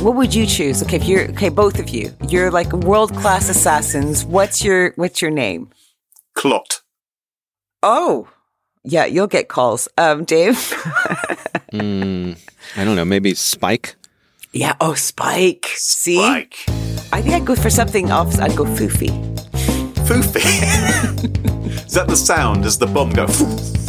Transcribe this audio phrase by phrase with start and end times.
[0.00, 0.82] What would you choose?
[0.82, 4.24] Okay, if you're okay, both of you, you're like world class assassins.
[4.24, 5.68] What's your what's your name?
[6.34, 6.80] Clot.
[7.82, 8.28] Oh,
[8.82, 9.88] yeah, you'll get calls.
[9.98, 10.56] Um, Dave.
[11.72, 12.36] Mm,
[12.76, 13.04] I don't know.
[13.04, 13.94] Maybe Spike.
[14.52, 14.74] yeah.
[14.80, 15.66] Oh, Spike.
[15.76, 16.56] See, Spike.
[17.12, 18.40] I think I'd go for something else.
[18.40, 19.10] I'd go Foofy.
[20.08, 20.42] Foofy.
[21.86, 23.26] Is that the sound as the bomb go?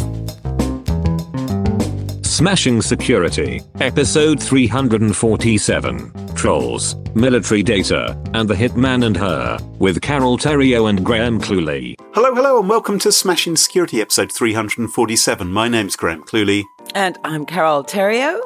[2.41, 10.89] Smashing Security, Episode 347 Trolls, Military Data, and the Hitman and Her, with Carole Theriault
[10.89, 11.93] and Graham Cluley.
[12.15, 15.51] Hello, hello, and welcome to Smashing Security episode 347.
[15.51, 16.63] My name's Graham Cluley.
[16.95, 18.41] And I'm Carole Theriault.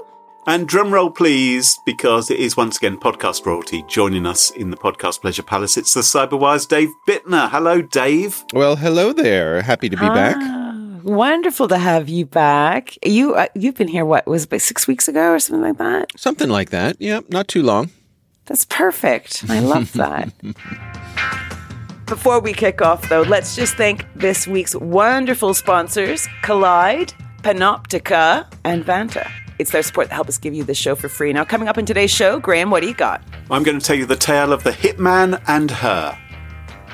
[0.45, 4.77] And drum roll, please, because it is once again podcast royalty joining us in the
[4.77, 5.77] podcast pleasure palace.
[5.77, 7.49] It's the Cyberwire's Dave Bittner.
[7.49, 8.43] Hello, Dave.
[8.51, 9.61] Well, hello there.
[9.61, 10.35] Happy to be back.
[10.37, 10.64] Ah.
[11.05, 12.97] Wonderful to have you back.
[13.05, 15.77] You uh, you've been here what was it about six weeks ago or something like
[15.77, 16.19] that.
[16.19, 16.95] Something like that.
[16.99, 17.91] Yeah, not too long.
[18.45, 19.45] That's perfect.
[19.47, 20.33] I love that.
[22.07, 28.83] Before we kick off, though, let's just thank this week's wonderful sponsors Kolide, Panoptica, and
[28.83, 29.29] Vanta.
[29.59, 31.31] It's their support that helps us give you this show for free.
[31.33, 33.21] Now, coming up in today's show, Graham, what do you got?
[33.51, 36.17] I'm going to tell you the tale of the Hitman and Her.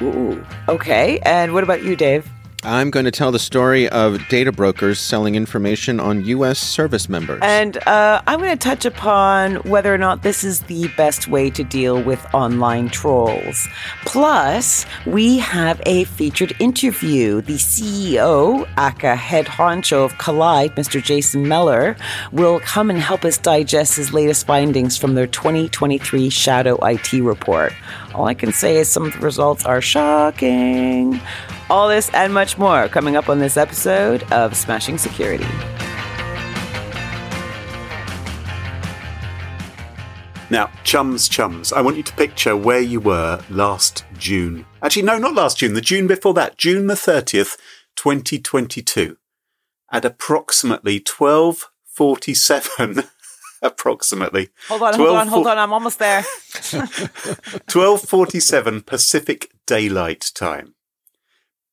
[0.01, 1.19] Ooh, okay.
[1.19, 2.29] And what about you, Dave?
[2.63, 6.59] I'm going to tell the story of data brokers selling information on U.S.
[6.59, 7.39] service members.
[7.41, 11.49] And uh, I'm going to touch upon whether or not this is the best way
[11.49, 13.67] to deal with online trolls.
[14.05, 17.41] Plus, we have a featured interview.
[17.41, 21.01] The CEO, aka head honcho of Kolide, Mr.
[21.01, 21.95] Jason Meller,
[22.31, 27.73] will come and help us digest his latest findings from their 2023 Shadow IT report.
[28.13, 31.19] All I can say is some of the results are shocking.
[31.71, 35.45] All this and much more coming up on this episode of Smashing Security.
[40.49, 44.65] Now, chums, chums, I want you to picture where you were last June.
[44.83, 47.57] Actually, no, not last June, the June before that, June the 30th,
[47.95, 49.15] 2022,
[49.93, 53.03] at approximately 1247.
[53.61, 54.49] approximately.
[54.67, 55.57] Hold on, hold on, hold on.
[55.57, 56.23] I'm almost there.
[56.71, 60.75] 1247 Pacific Daylight Time.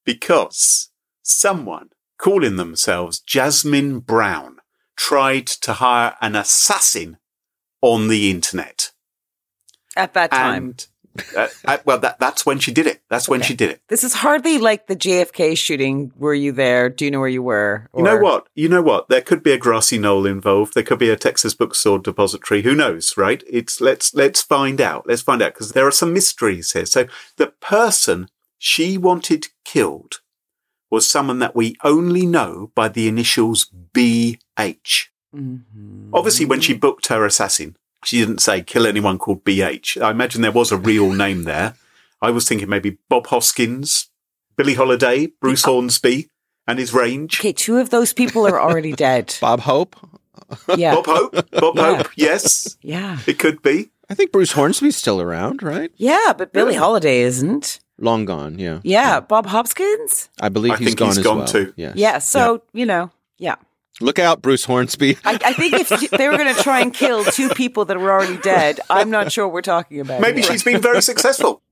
[0.09, 0.89] Because
[1.21, 4.57] someone calling themselves Jasmine Brown
[4.97, 7.19] tried to hire an assassin
[7.83, 8.93] on the internet.
[9.99, 10.65] At that time.
[10.65, 10.87] And,
[11.37, 13.03] uh, uh, well, that, that's when she did it.
[13.11, 13.49] That's when Okay.
[13.49, 13.83] she did it.
[13.89, 16.11] This is hardly like the JFK shooting.
[16.17, 16.89] Were you there?
[16.89, 17.91] Do you know where you were?
[17.95, 18.49] You know what?
[18.55, 19.11] You know what?
[19.11, 20.73] There could be a grassy knoll involved.
[20.73, 22.63] There could be a Texas book bookstore depository.
[22.63, 23.45] Who knows, right?
[23.47, 25.07] It's let's let's find out.
[25.07, 26.87] Let's find out because there are some mysteries here.
[26.87, 30.21] So the person she wanted killed
[30.91, 35.09] was someone that we only know by the initials BH.
[35.35, 36.09] Mhm.
[36.13, 40.01] Obviously, when she booked her assassin, she didn't say kill anyone called BH.
[40.01, 41.75] I imagine there was a real name there.
[42.23, 44.09] I was thinking maybe Bob Hoskins,
[44.57, 46.29] Billie Holiday, Bruce Hornsby,
[46.67, 47.39] and his range.
[47.41, 49.37] Okay, two of those people are already dead.
[49.41, 49.95] Bob Hope.
[50.77, 50.95] Yeah.
[50.95, 51.51] Bob Hope.
[51.53, 51.97] Bob Yeah.
[51.97, 52.09] Hope.
[52.17, 53.19] Yes, Yeah.
[53.27, 53.91] it could be.
[54.11, 55.91] I think Bruce Hornsby's still around, right?
[55.97, 57.79] Yeah, but Billie Holiday isn't.
[57.99, 58.59] Long gone.
[58.59, 58.81] Yeah.
[58.85, 60.29] Yeah, Bob Hopkins?
[60.41, 61.47] I believe I he's think gone he's as gone well.
[61.47, 61.73] too.
[61.77, 61.97] Yes.
[61.97, 63.57] Yeah, so, you know, yeah.
[64.01, 65.19] Look out, Bruce Hornsby.
[65.25, 68.13] I, I think if they were going to try and kill two people that were
[68.13, 70.21] already dead, I'm not sure what we're talking about.
[70.21, 70.53] Maybe here.
[70.53, 71.63] she's been very successful.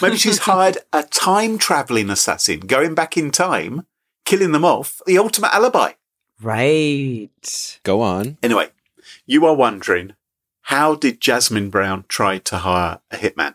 [0.00, 3.86] Maybe she's hired a time traveling assassin, going back in time,
[4.24, 5.02] killing them off.
[5.06, 5.92] The ultimate alibi.
[6.40, 7.80] Right.
[7.82, 8.38] Go on.
[8.42, 8.68] Anyway,
[9.26, 10.14] you are wondering
[10.62, 13.54] how did Jasmine Brown try to hire a hitman?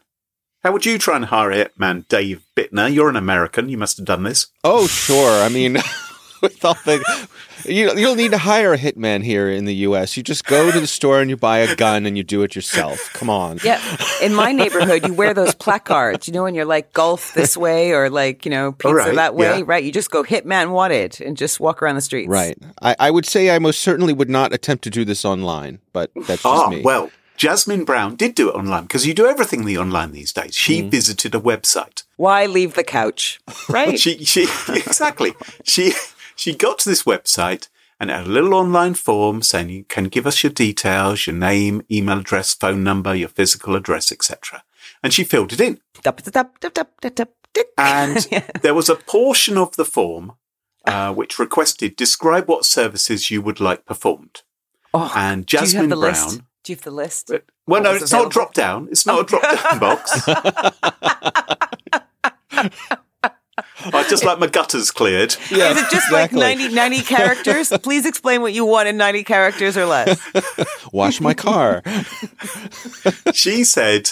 [0.63, 2.93] How would you try and hire a hitman, Dave Bittner?
[2.93, 3.69] You're an American.
[3.69, 4.47] You must have done this.
[4.63, 5.41] Oh, sure.
[5.41, 5.73] I mean,
[6.41, 7.27] with all the,
[7.65, 10.17] you you don't need to hire a hitman here in the U.S.
[10.17, 12.55] You just go to the store and you buy a gun and you do it
[12.55, 13.09] yourself.
[13.13, 13.59] Come on.
[13.63, 13.81] Yeah.
[14.21, 17.91] In my neighborhood, you wear those placards, you know, when you're like golf this way
[17.91, 19.63] or like, you know, pizza right, that way, yeah.
[19.65, 19.83] right?
[19.83, 22.29] You just go hitman wanted and just walk around the streets.
[22.29, 22.57] Right.
[22.81, 26.11] I, I would say I most certainly would not attempt to do this online, but
[26.15, 26.81] that's just Ah, me.
[26.81, 30.53] well, Jasmine Brown did do it online because you do everything the online these days.
[30.55, 30.89] She Mm-hmm.
[30.89, 32.03] visited a website.
[32.17, 33.39] Why leave the couch?
[33.69, 33.97] Right.
[33.97, 35.33] She, she, exactly.
[35.63, 35.93] She,
[36.35, 40.27] she got to this website and had a little online form saying you can give
[40.27, 44.63] us your details, your name, email address, phone number, your physical address, etc.
[45.01, 45.79] And she filled it in.
[47.77, 48.17] And
[48.61, 50.33] there was a portion of the form
[50.85, 54.41] uh, which requested describe what services you would like performed.
[54.93, 56.01] oh, And do you have Jasmine Brown.
[56.01, 56.41] list?
[56.69, 57.31] Do you have the list?
[57.31, 58.89] Well, What no, was it's not a drop down.
[58.91, 60.21] It's not a drop down box.
[63.91, 65.35] I just like my gutters cleared.
[65.49, 67.73] Yeah, Is it just like 90, 90 characters?
[67.81, 70.21] Please explain what you want in 90 characters or less.
[70.93, 71.81] Wash my car.
[73.33, 74.11] She said,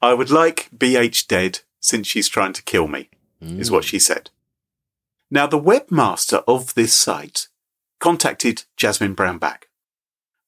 [0.00, 3.10] I would like BH dead since she's trying to kill me,
[3.42, 4.30] is what she said.
[5.30, 7.48] Now, the webmaster of this site
[8.00, 9.67] contacted Jasmine Brown back,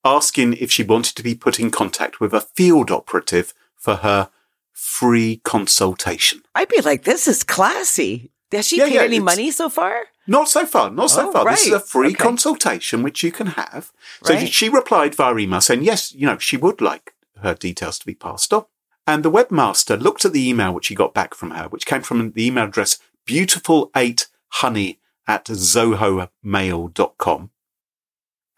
[0.05, 4.31] asking if she wanted to be put in contact with a field operative for her
[4.73, 6.41] free consultation.
[6.55, 8.31] I'd be like, this is classy.
[8.52, 10.05] Has she Yeah, paid yeah, any money so far?
[10.26, 11.44] Not so far, not so Oh, far.
[11.50, 12.17] This is a free Okay.
[12.17, 13.93] consultation which you can have.
[14.25, 14.49] So Right.
[14.52, 18.14] she replied via email saying, yes, you know, she would like her details to be
[18.14, 18.64] passed on.
[19.06, 22.02] And the webmaster looked at the email which he got back from her, which came
[22.02, 27.50] from the email address beautiful8honey at zohomail.com.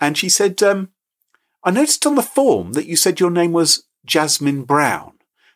[0.00, 0.88] And she said, um,
[1.64, 5.12] I noticed on the form that you said your name was Jasmine Brown,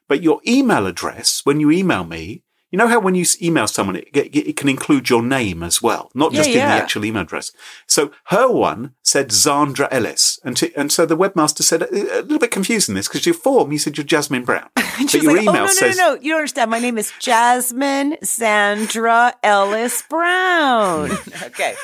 [0.09, 3.97] but your email address, when you email me, you know how when you email someone,
[3.97, 6.77] it, it, it can include your name as well, not Yeah, just in yeah.
[6.77, 7.53] the actual email address.
[7.87, 10.39] So her one said Zandra Ellis.
[10.45, 13.35] And, to, and so the webmaster said, a, a little bit confusing this because your
[13.37, 14.69] form, you said you're Jasmine Brown.
[14.99, 16.21] But your like, oh, email oh, no, no, says, no, no.
[16.21, 16.71] You don't understand.
[16.71, 21.11] My name is Jasmine Zandra Ellis Brown.
[21.43, 21.75] okay.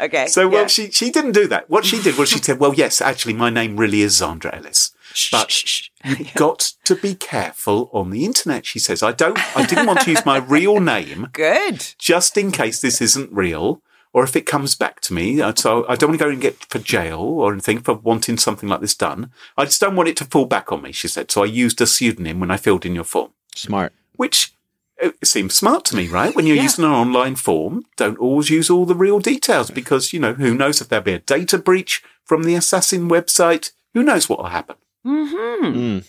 [0.00, 0.26] Okay.
[0.26, 0.66] So, well, yeah.
[0.66, 1.68] she, she didn't do that.
[1.68, 4.92] What she did was she said, well, yes, actually, my name really is Zandra Ellis.
[5.30, 9.02] But you've got to be careful on the internet, she says.
[9.02, 11.94] I don't, I didn't want to use my real name Good.
[11.98, 13.82] just in case this isn't real
[14.12, 15.38] or if it comes back to me.
[15.56, 18.68] So I don't want to go and get for jail or anything for wanting something
[18.68, 19.30] like this done.
[19.56, 21.30] I just don't want it to fall back on me, she said.
[21.30, 23.92] So I used a pseudonym when I filled in your form, Smart.
[24.16, 24.54] which
[25.02, 26.34] uh, seems smart to me, right?
[26.34, 26.62] When you're Yeah.
[26.64, 30.54] using an online form, don't always use all the real details because, you know, who
[30.54, 33.72] knows if there'll be a data breach from the assassin website?
[33.94, 34.76] Who knows what will happen?
[35.06, 35.78] Mm-hmm.
[35.78, 36.04] Mm.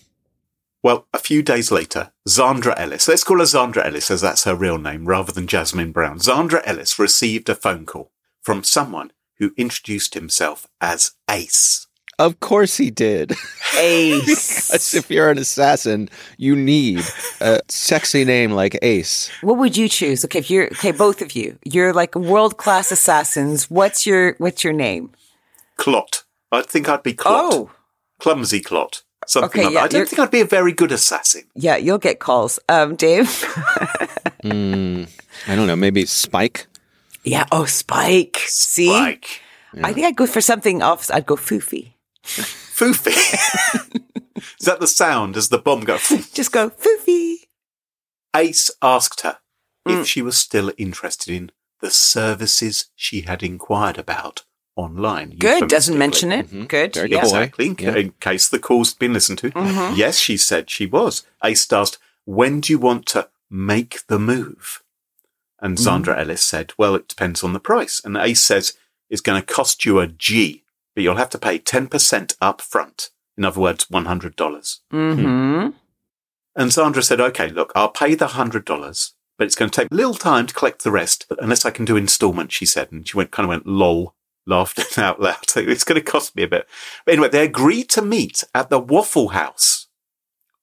[0.84, 4.56] Well, a few days later, Zandra Ellis, let's call her Zandra Ellis as that's her
[4.56, 6.18] real name rather than Jasmine Brown.
[6.20, 8.12] Zandra Ellis received a phone call
[8.42, 11.88] from someone who introduced himself as Ace.
[12.22, 13.32] Of course he did.
[13.32, 14.94] As Ace.
[14.94, 17.02] if you're an assassin, you need
[17.42, 19.30] a sexy name like Ace.
[19.42, 20.24] what would you choose?
[20.26, 23.70] Okay, if you're okay, both of you, you're like world class assassins.
[23.70, 25.10] What's your what's your name?
[25.78, 26.24] Clot.
[26.52, 27.54] I think I'd be Clot.
[27.54, 27.72] Oh,
[28.20, 29.04] Clumsy Clot.
[29.28, 29.86] Something Okay, like yeah, that.
[29.86, 31.44] I don't think I'd be a very good assassin.
[31.56, 32.60] yeah, you'll get calls.
[32.70, 33.28] Um, Dave.
[34.44, 35.08] Mm,
[35.48, 35.76] I don't know.
[35.76, 36.66] Maybe Spike.
[37.24, 37.46] yeah.
[37.52, 38.38] Oh, Spike.
[38.48, 39.42] See, Like
[39.84, 41.12] I think I'd go for something else.
[41.12, 41.94] I'd go Foofy.
[42.24, 43.12] Foofy.
[44.60, 46.08] is that the sound as the bomb goes?
[46.34, 47.36] Just go Foofy.
[48.36, 49.38] Ace asked her
[49.88, 50.02] Mm.
[50.02, 54.44] if she was still interested in the services she had inquired about
[54.76, 55.38] online.
[55.40, 55.68] Good.
[55.70, 56.52] Doesn't mention it.
[56.52, 56.68] Mhm.
[56.68, 56.94] Good.
[56.94, 57.22] Very Yeah.
[57.22, 57.30] cool.
[57.30, 57.96] Exactly, in, Yeah.
[57.96, 59.50] in case the call's been listened to.
[59.50, 59.98] Mhm.
[59.98, 61.24] Yes, she said she was.
[61.44, 64.84] Ace asked, when do you want to make the move?
[65.60, 68.00] And Zandra Ellis said, well, it depends on the price.
[68.06, 68.74] And Ace says,
[69.10, 70.61] it's going to cost you a G,
[70.96, 73.10] but you'll have to pay 10% up front.
[73.38, 74.36] In other words, $100.
[74.92, 75.70] Mm-hmm.
[76.56, 79.96] And Zandra said, okay, look, I'll pay the $100, but it's going to take a
[79.96, 82.92] little time to collect the rest, but unless I can do installments, she said.
[82.92, 84.16] And she went, kind of went, lol,
[84.46, 85.50] laughed out loud.
[85.50, 86.68] So it's going to cost me a bit.
[87.06, 89.88] But anyway, they agreed to meet at the Waffle House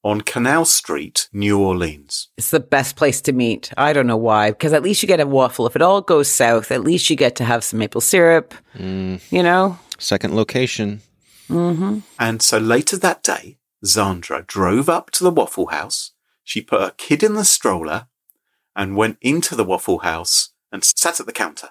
[0.04, 2.28] on Canal Street, New Orleans.
[2.36, 3.72] It's the best place to meet.
[3.76, 5.66] I don't know why, because at least you get a waffle.
[5.66, 8.54] If it all goes south, at least you get to have some maple syrup.
[8.76, 9.78] Mm, You know.
[9.98, 11.02] Second location.
[11.48, 12.00] Mm-hmm.
[12.18, 16.12] And so later that day, Zandra drove up to the Waffle House.
[16.44, 18.08] She put her kid in the stroller
[18.74, 21.70] and went into the Waffle House and sat at the counter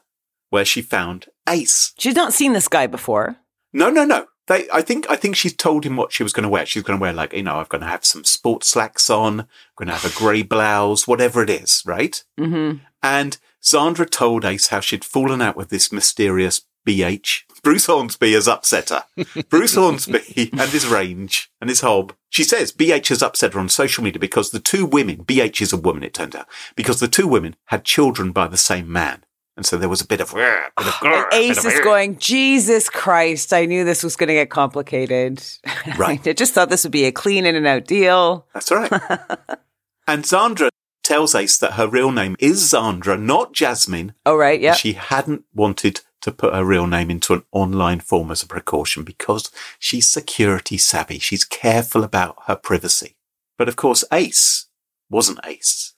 [0.50, 1.94] where she found Ace.
[1.98, 3.38] She's not seen this guy before.
[3.74, 4.28] No, no, no.
[4.48, 6.66] They, I think, I think she's told him what she was going to wear.
[6.66, 9.42] She's going to wear like, you know, I'm going to have some sports slacks on.
[9.42, 12.24] I'm going to have a grey blouse, whatever it is, right?
[12.40, 12.78] Mm-hmm.
[13.04, 17.44] And Zandra told Ace how she'd fallen out with this mysterious BH.
[17.64, 19.04] Bruce Hornsby has upset her.
[19.50, 22.14] Bruce Hornsby and his range and his hob.
[22.30, 25.74] She says BH has upset her on social media because the two women, BH is
[25.74, 29.24] a woman, it turned out, because the two women had children by the same man.
[29.56, 30.44] And so there was a bit of, bit
[30.78, 31.84] of oh, And Ace is eh.
[31.84, 35.44] going, Jesus Christ, I knew this was going to get complicated.
[35.98, 36.26] Right.
[36.28, 38.46] I just thought this would be a clean in and out deal.
[38.54, 38.92] That's right.
[40.08, 40.70] and Zandra
[41.02, 44.14] tells Ace that her real name is Zandra, not Jasmine.
[44.26, 44.60] Oh, right.
[44.60, 44.74] Yeah.
[44.74, 49.04] She hadn't wanted to put her real name into an online form as a precaution
[49.04, 51.20] because she's security savvy.
[51.20, 53.16] She's careful about her privacy.
[53.58, 54.68] But of course, Ace
[55.10, 55.94] wasn't Ace.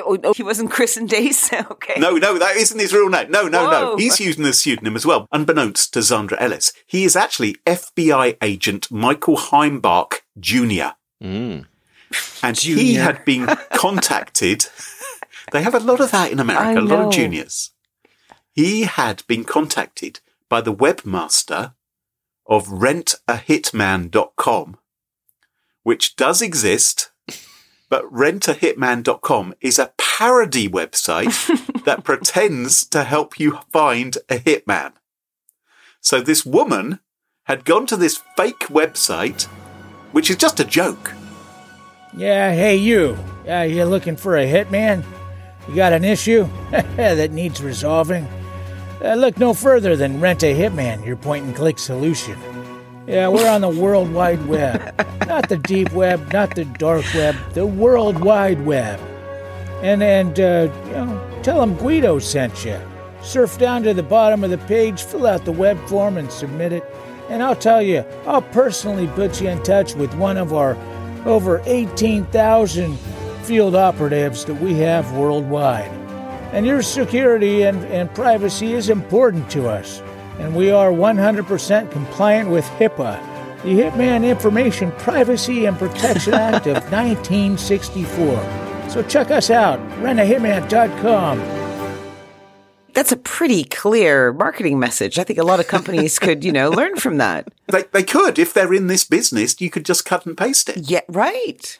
[0.00, 1.52] Oh, oh, he wasn't christened Ace.
[1.70, 1.98] okay.
[1.98, 3.32] No, no, that isn't his real name.
[3.32, 3.96] No, no, no.
[3.96, 6.72] He's using a pseudonym as well, unbeknownst to Zandra Ellis.
[6.86, 10.94] He is actually FBI agent Michael Heimbach Jr.
[11.20, 11.66] Mm.
[12.44, 14.66] And he had been contacted.
[15.50, 17.06] They have a lot of that in America, I a lot know.
[17.08, 17.70] of juniors.
[18.58, 21.74] He had been contacted by the webmaster
[22.44, 24.78] of rentahitman.com,
[25.84, 27.12] which does exist,
[27.88, 34.94] but rentahitman.com is a parody website that pretends to help you find a hitman.
[36.00, 36.98] So this woman
[37.44, 39.44] had gone to this fake website,
[40.10, 41.12] which is just a joke.
[42.16, 43.16] Yeah, hey, you.
[43.44, 45.04] Yeah, you looking for a hitman?
[45.68, 48.26] You got an issue that needs resolving?
[49.02, 52.36] Uh, look no further than Rent a Hitman, your point and click solution.
[53.06, 54.94] Yeah, we're on the World Wide Web.
[55.26, 58.98] Not the deep web, not the dark web, the World Wide Web.
[59.82, 62.78] And, and uh, you know, tell them Guido sent you.
[63.22, 66.72] Surf down to the bottom of the page, fill out the web form, and submit
[66.72, 66.82] it.
[67.28, 70.76] And I'll tell you, I'll personally put you in touch with one of our
[71.24, 72.96] over 18,000
[73.42, 75.97] field operatives that we have worldwide.
[76.52, 80.00] And your security and, and privacy is important to us.
[80.38, 83.20] And we are 100% compliant with HIPAA,
[83.62, 88.88] the Hitman Information Privacy and Protection Act of 1964.
[88.88, 91.38] So check us out, rentahitman.com.
[92.94, 95.18] That's a pretty clear marketing message.
[95.18, 97.46] I think a lot of companies could, you know, learn from that.
[97.66, 100.90] They, they could, if they're in this business, you could just cut and paste it.
[100.90, 101.78] Yeah, right.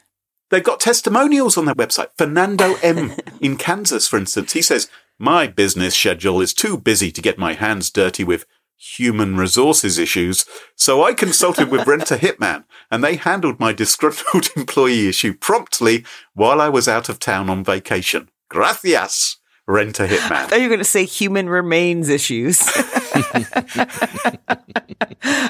[0.50, 2.09] They've got testimonials on their website.
[2.17, 3.12] Fernando M.
[3.40, 4.88] in Kansas, for instance, he says,
[5.19, 8.47] My business schedule is too busy to get my hands dirty with
[8.81, 12.62] human resources issues, so I consulted with Rent a Hitman,
[12.93, 17.64] and they handled my disgruntled employee issue promptly while I was out of town on
[17.64, 18.28] vacation.
[18.49, 20.47] Gracias, Rent a I Hitman.
[20.49, 22.62] thought you were going to say human remains issues.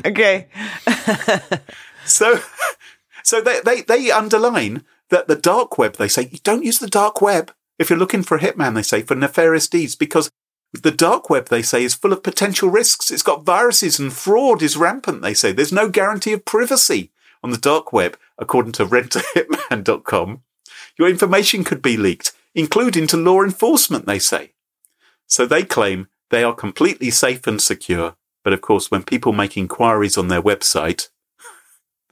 [0.06, 0.48] okay.
[2.06, 2.40] So,
[3.28, 6.88] so they, they, they underline that the dark web, they say, you don't use the
[6.88, 7.52] dark web.
[7.78, 10.30] If you're looking for a hitman, they say, for nefarious deeds, because
[10.72, 13.10] the dark web, they say, is full of potential risks.
[13.10, 15.52] It's got viruses and fraud is rampant, they say.
[15.52, 17.10] There's no guarantee of privacy
[17.42, 20.42] on the dark web, according to rentahitman.com.
[20.98, 24.52] Your information could be leaked, including to law enforcement, they say.
[25.26, 28.16] So they claim they are completely safe and secure.
[28.42, 31.08] But of course, when people make inquiries on their website,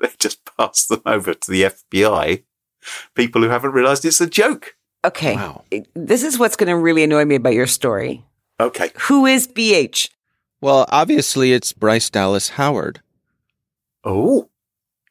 [0.00, 2.42] they just pass them over to the FBI.
[3.14, 4.76] People who haven't realized it's a joke.
[5.04, 5.34] Okay.
[5.36, 5.64] Wow.
[5.94, 8.24] This is what's going to really annoy me about your story.
[8.60, 8.90] Okay.
[9.02, 10.10] Who is BH?
[10.60, 13.00] Well, obviously it's Bryce Dallas Howard.
[14.04, 14.48] Oh,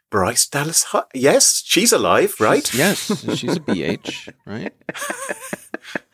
[0.09, 0.85] Bryce Dallas.
[0.85, 2.73] Hu- Yes, she's alive, right?
[2.73, 4.73] Yes, she's a BH, right?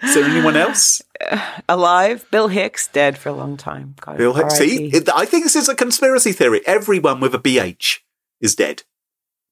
[0.04, 1.02] Is there anyone else?
[1.70, 2.26] Alive?
[2.32, 3.96] Bill Hicks, dead for a long time.
[4.02, 4.56] God, Bill Hicks.
[4.58, 6.62] See, I think this is a conspiracy theory.
[6.66, 8.00] Everyone with a BH
[8.42, 8.84] is dead,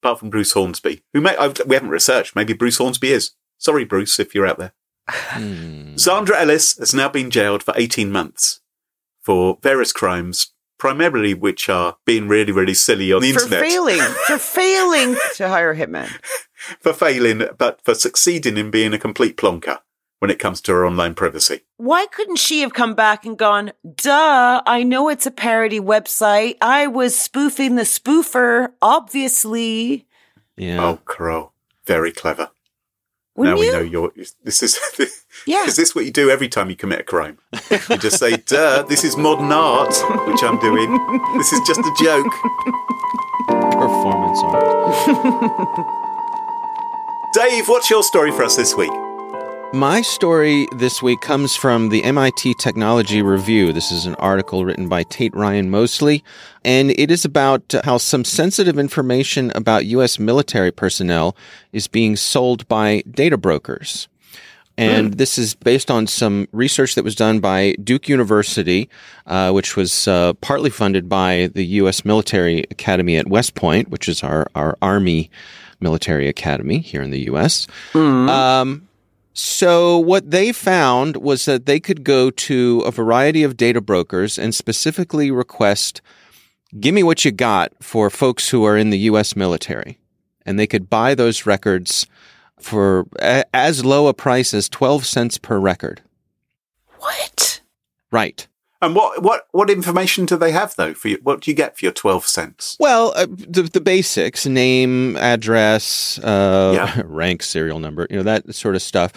[0.02, 2.36] apart from Bruce Hornsby, who may, I've, we haven't researched.
[2.36, 3.32] Maybe Bruce Hornsby is.
[3.58, 4.74] Sorry, Bruce, if you're out there.
[5.10, 5.96] Hmm.
[5.96, 8.62] Zandra Ellis has now been jailed for 18 months
[9.22, 13.60] for various crimes, primarily which are being really, really silly on the for internet.
[13.60, 16.10] For failing, for failing to hire a hitman.
[16.80, 19.80] for failing, but for succeeding in being a complete plonker
[20.20, 21.62] when it comes to her online privacy.
[21.78, 26.56] Why couldn't she have come back and gone, duh, I know it's a parody website.
[26.62, 30.06] I was spoofing the spoofer, obviously.
[30.58, 30.84] Yeah.
[30.84, 31.52] Oh, Crow.
[31.86, 32.52] Very clever.
[33.36, 33.72] Wouldn't now we you?
[33.72, 34.12] know you're.
[34.44, 34.78] This is.
[35.46, 35.64] Yeah.
[35.66, 37.38] Is this what you do every time you commit a crime?
[37.90, 39.96] You just say, duh, this is modern art,
[40.28, 40.92] which I'm doing.
[41.38, 42.32] This is just a joke.
[43.72, 45.86] Performance art.
[47.34, 48.92] Dave, what's your story for us this week?
[49.74, 53.72] My story this week comes from the MIT Technology Review.
[53.72, 56.24] This is an article written by Tate Ryan Mosley,
[56.66, 60.18] and it is about how some sensitive information about U.S.
[60.18, 61.38] military personnel
[61.72, 64.08] is being sold by data brokers.
[64.76, 68.90] And this is based on some research that was done by Duke University,
[69.28, 72.04] uh, which was uh, partly funded by the U.S.
[72.04, 75.30] Military Academy at West Point, which is our, our Army
[75.80, 77.68] military academy here in the U.S.
[78.30, 78.89] Um,
[79.40, 84.38] so what they found was that they could go to a variety of data brokers
[84.38, 86.02] and specifically request,
[86.78, 89.36] give me what you got for folks who are in the U.S.
[89.38, 89.98] military.
[90.46, 92.06] And they could buy those records
[92.60, 96.02] for a- as low a price as 12 cents per record.
[96.98, 97.62] What?
[98.12, 98.46] Right.
[98.82, 100.94] And what, what, what information do they have though?
[100.94, 102.78] For you, what do you get for your 12 cents?
[102.80, 107.02] Well, uh, the, the basics, name, address, uh, Yeah.
[107.06, 109.12] rank, serial number, you know, that sort of stuff.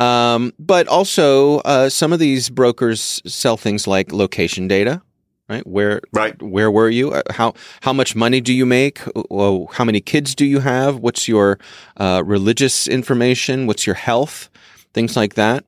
[0.00, 5.00] Um, but also, uh, some of these brokers sell things like location data,
[5.48, 5.64] right?
[5.66, 6.40] Where, Right.
[6.42, 7.12] where were you?
[7.12, 8.98] Uh, How, how much money do you make?
[9.14, 10.96] Uh, How many kids do you have?
[10.98, 11.58] What's your,
[11.98, 13.66] uh, religious information?
[13.68, 14.50] What's your health?
[14.92, 15.64] things like that.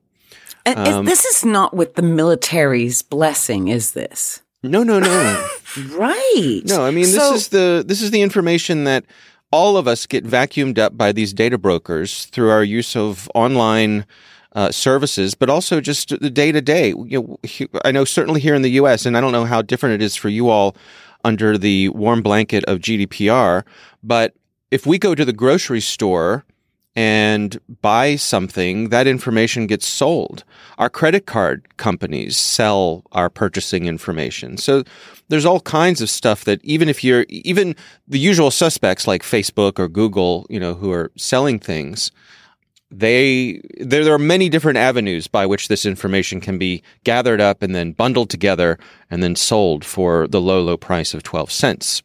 [0.75, 4.41] Is- this is not with the military's blessing, is this?
[4.63, 5.47] No, no, no.
[5.89, 6.61] Right.
[6.65, 9.05] No, I mean So- this is the this is the information that
[9.51, 14.05] all of us get vacuumed up by these data brokers through our use of online
[14.53, 16.89] uh, services, but also just the day to day.
[16.89, 19.61] You know, he- I know certainly here in the U.S., and I don't know how
[19.61, 20.75] different it is for you all
[21.23, 23.63] under the warm blanket of GDPR,
[24.03, 24.33] but
[24.71, 26.43] if we go to the grocery store
[26.97, 30.43] and buy something, that information gets sold.
[30.79, 34.57] Our credit card companies sell our purchasing information.
[34.57, 34.83] So
[35.29, 37.75] there's all kinds of stuff that even if you're even
[38.07, 42.11] the usual suspects like Facebook or Google, you know, who are selling things,
[42.89, 47.61] they there, there are many different avenues by which this information can be gathered up
[47.61, 48.79] and then bundled together
[49.11, 52.01] and then sold for the low low price of 12 cents.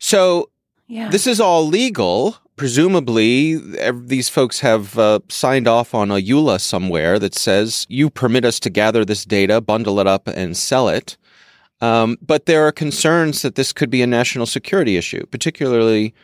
[0.00, 0.50] So
[0.88, 1.08] yeah.
[1.08, 2.36] this is all legal.
[2.62, 8.44] Presumably, these folks have uh, signed off on a EULA somewhere that says you permit
[8.44, 11.16] us to gather this data, bundle it up, and sell it.
[11.80, 16.14] Um, but there are concerns that this could be a national security issue, particularly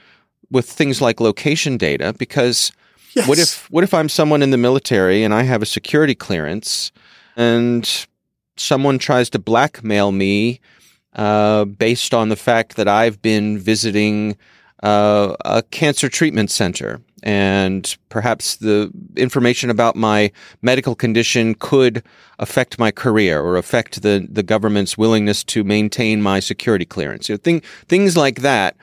[0.49, 2.71] with things like location data, because
[3.14, 3.26] Yes.
[3.26, 6.92] what if what if I'm someone in the military and I have a security clearance
[7.37, 8.07] and
[8.57, 10.61] someone tries to blackmail me
[11.16, 14.37] uh, based on the fact that I've been visiting
[14.83, 20.31] uh, a cancer treatment center and perhaps the information about my
[20.63, 22.03] medical condition could
[22.39, 27.29] affect my career or affect the, the government's willingness to maintain my security clearance.
[27.29, 28.77] You know, thing, things like that,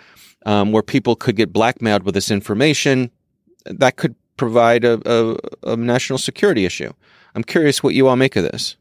[0.45, 3.09] um, where people could get blackmailed with this information,
[3.65, 6.91] that could provide a, a, a national security issue.
[7.35, 8.75] I'm curious what you all make of this.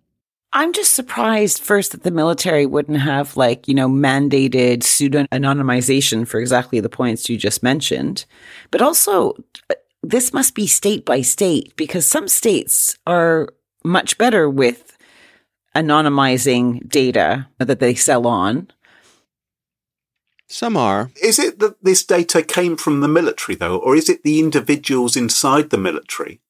[0.56, 6.28] I'm just surprised first that the military wouldn't have like, you know, mandated pseudo anonymization
[6.28, 8.24] for exactly the points you just mentioned.
[8.70, 9.32] But also,
[9.68, 13.48] uh, this must be state by state because some states are
[13.82, 14.96] much better with
[15.74, 18.70] anonymizing data that they sell on.
[20.48, 21.10] Some are.
[21.20, 25.16] Is it that this data came from the military, though, or is it the individuals
[25.16, 26.40] inside the military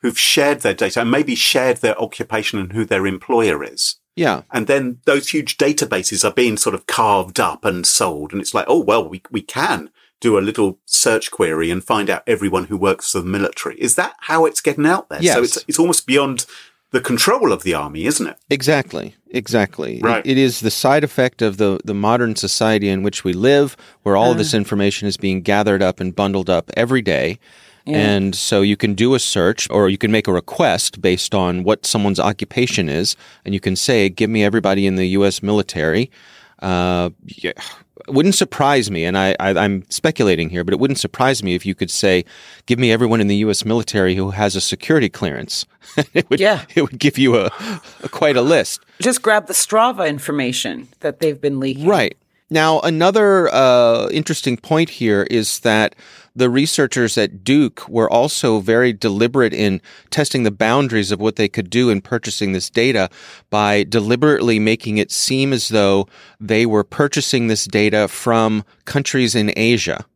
[0.00, 3.96] who've shared their data and maybe shared their occupation and who their employer is?
[4.16, 4.42] Yeah.
[4.50, 8.32] And then those huge databases are being sort of carved up and sold.
[8.32, 12.10] And it's like, oh, well, we, we can do a little search query and find
[12.10, 13.76] out everyone who works for the military.
[13.80, 15.22] Is that how it's getting out there?
[15.34, 16.46] So it's, it's almost beyond
[16.90, 18.36] the control of the army, isn't it?
[18.50, 19.14] Exactly.
[19.30, 20.00] Exactly.
[20.02, 20.24] Right.
[20.26, 23.76] It- it is the side effect of the, the modern society in which we live,
[24.02, 27.38] where all of this information is being gathered up and bundled up every day.
[27.96, 31.64] And so you can do a search or you can make a request based on
[31.64, 33.16] what someone's occupation is.
[33.44, 35.42] And you can say, give me everybody in the U.S.
[35.42, 36.10] military.
[36.60, 37.52] Uh, yeah,
[38.08, 41.64] wouldn't surprise me, and I, I, I'm speculating here, but it wouldn't surprise me if
[41.64, 42.24] you could say,
[42.66, 43.64] give me everyone in the U.S.
[43.64, 45.66] military who has a security clearance.
[46.14, 46.64] it would, Yeah.
[46.74, 47.50] it would give you a,
[48.02, 48.84] a quite a list.
[49.00, 51.86] Just grab the Strava information that they've been leaking.
[51.86, 52.16] Right.
[52.50, 55.94] Now, another uh, interesting point here is that
[56.38, 61.48] the researchers at Duke were also very deliberate in testing the boundaries of what they
[61.48, 63.10] could do in purchasing this data
[63.50, 66.06] by deliberately making it seem as though
[66.38, 70.06] they were purchasing this data from countries in Asia.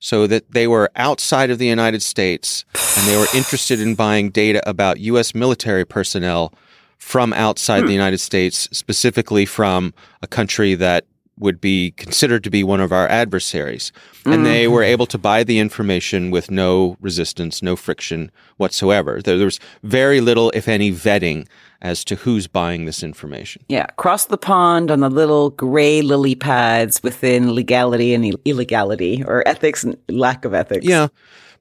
[0.00, 2.66] So that they were outside of the United States
[2.98, 5.34] and they were interested in buying data about U.S.
[5.34, 6.52] military personnel
[6.98, 7.92] from outside the hmm.
[7.92, 11.06] United States, specifically from a country that
[11.38, 13.92] would be considered to be one of our adversaries.
[14.24, 14.72] And they mm-hmm.
[14.72, 19.20] were able to buy the information with no resistance, no friction whatsoever.
[19.20, 21.46] There, there was very little, if any, vetting
[21.82, 23.64] as to who's buying this information.
[23.68, 29.22] Yeah, cross the pond on the little gray lily pads within legality and Ill- illegality
[29.26, 30.86] or ethics and lack of ethics.
[30.86, 31.08] Yeah.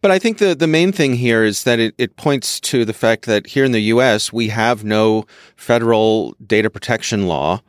[0.02, 2.94] But I think the, the main thing here is that it, it points to the
[2.94, 7.62] fact that here in the U.S., we have no federal data protection law.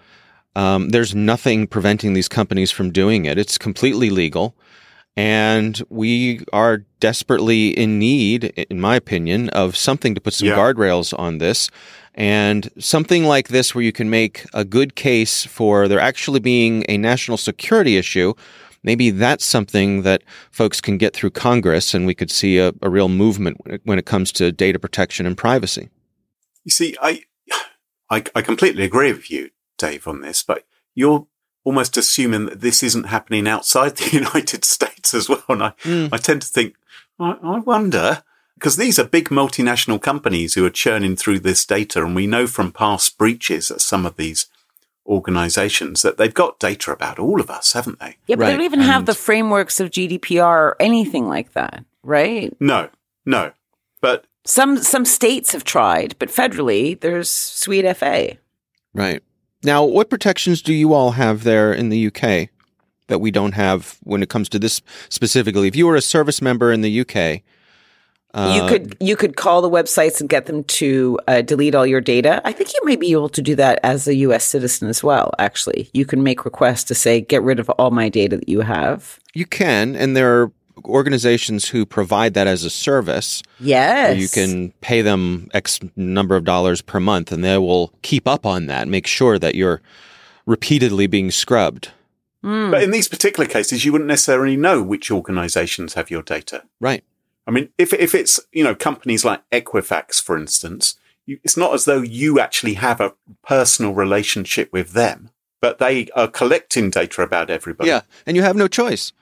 [0.56, 3.38] Um, there's nothing preventing these companies from doing it.
[3.38, 4.54] It's completely legal.
[5.16, 10.56] And we are desperately in need, in my opinion, of something to put some Yeah.
[10.56, 11.70] guardrails on this.
[12.16, 16.84] And something like this, where you can make a good case for there actually being
[16.88, 18.34] a national security issue,
[18.82, 22.90] maybe that's something that folks can get through Congress and we could see a, a
[22.90, 25.88] real movement when it- comes to data protection and privacy.
[26.64, 27.22] You see, I,
[28.10, 29.50] I, I completely agree with you,
[29.84, 31.26] Dave, on this, but you're
[31.64, 35.44] almost assuming that this isn't happening outside the United States as well.
[35.48, 36.06] And I, hmm.
[36.12, 36.74] I tend to think,
[37.18, 38.22] I, I wonder,
[38.54, 42.04] because these are big multinational companies who are churning through this data.
[42.04, 44.46] And we know from past breaches at some of these
[45.06, 48.16] organizations that they've got data about all of us, haven't they?
[48.26, 51.84] Yeah, but Right, they don't even have the frameworks of GDPR or anything like that,
[52.02, 52.56] right?
[52.58, 52.88] No,
[53.26, 53.52] no.
[54.00, 58.38] But Some some states have tried, but federally there's Sweet FA.
[58.94, 59.22] Right.
[59.64, 62.50] Now, what protections do you all have there in the UK
[63.08, 65.68] that we don't have when it comes to this specifically?
[65.68, 67.42] If you were a service member in the UK,
[68.34, 71.86] uh, you could you could call the websites and get them to uh, delete all
[71.86, 72.42] your data.
[72.44, 74.44] I think you may be able to do that as a U.S.
[74.44, 75.32] citizen as well.
[75.38, 78.60] Actually, you can make requests to say get rid of all my data that you
[78.62, 79.20] have.
[79.34, 80.52] you can, and there are
[80.84, 83.42] organizations who provide that as a service.
[83.60, 88.26] Yes, You can pay them X number of dollars per month, and they will keep
[88.26, 89.80] up on that, make sure that you're
[90.46, 91.90] repeatedly being scrubbed.
[92.42, 92.70] Hmm.
[92.70, 96.64] but in these particular cases, you wouldn't necessarily know which organizations have your data.
[96.78, 97.02] Right.
[97.46, 101.72] I mean, if if it's you know companies like Equifax, for instance, you, it's not
[101.72, 107.22] as though you actually have a personal relationship with them, but they are collecting data
[107.22, 107.88] about everybody.
[107.88, 109.12] Yeah, and you have no choice.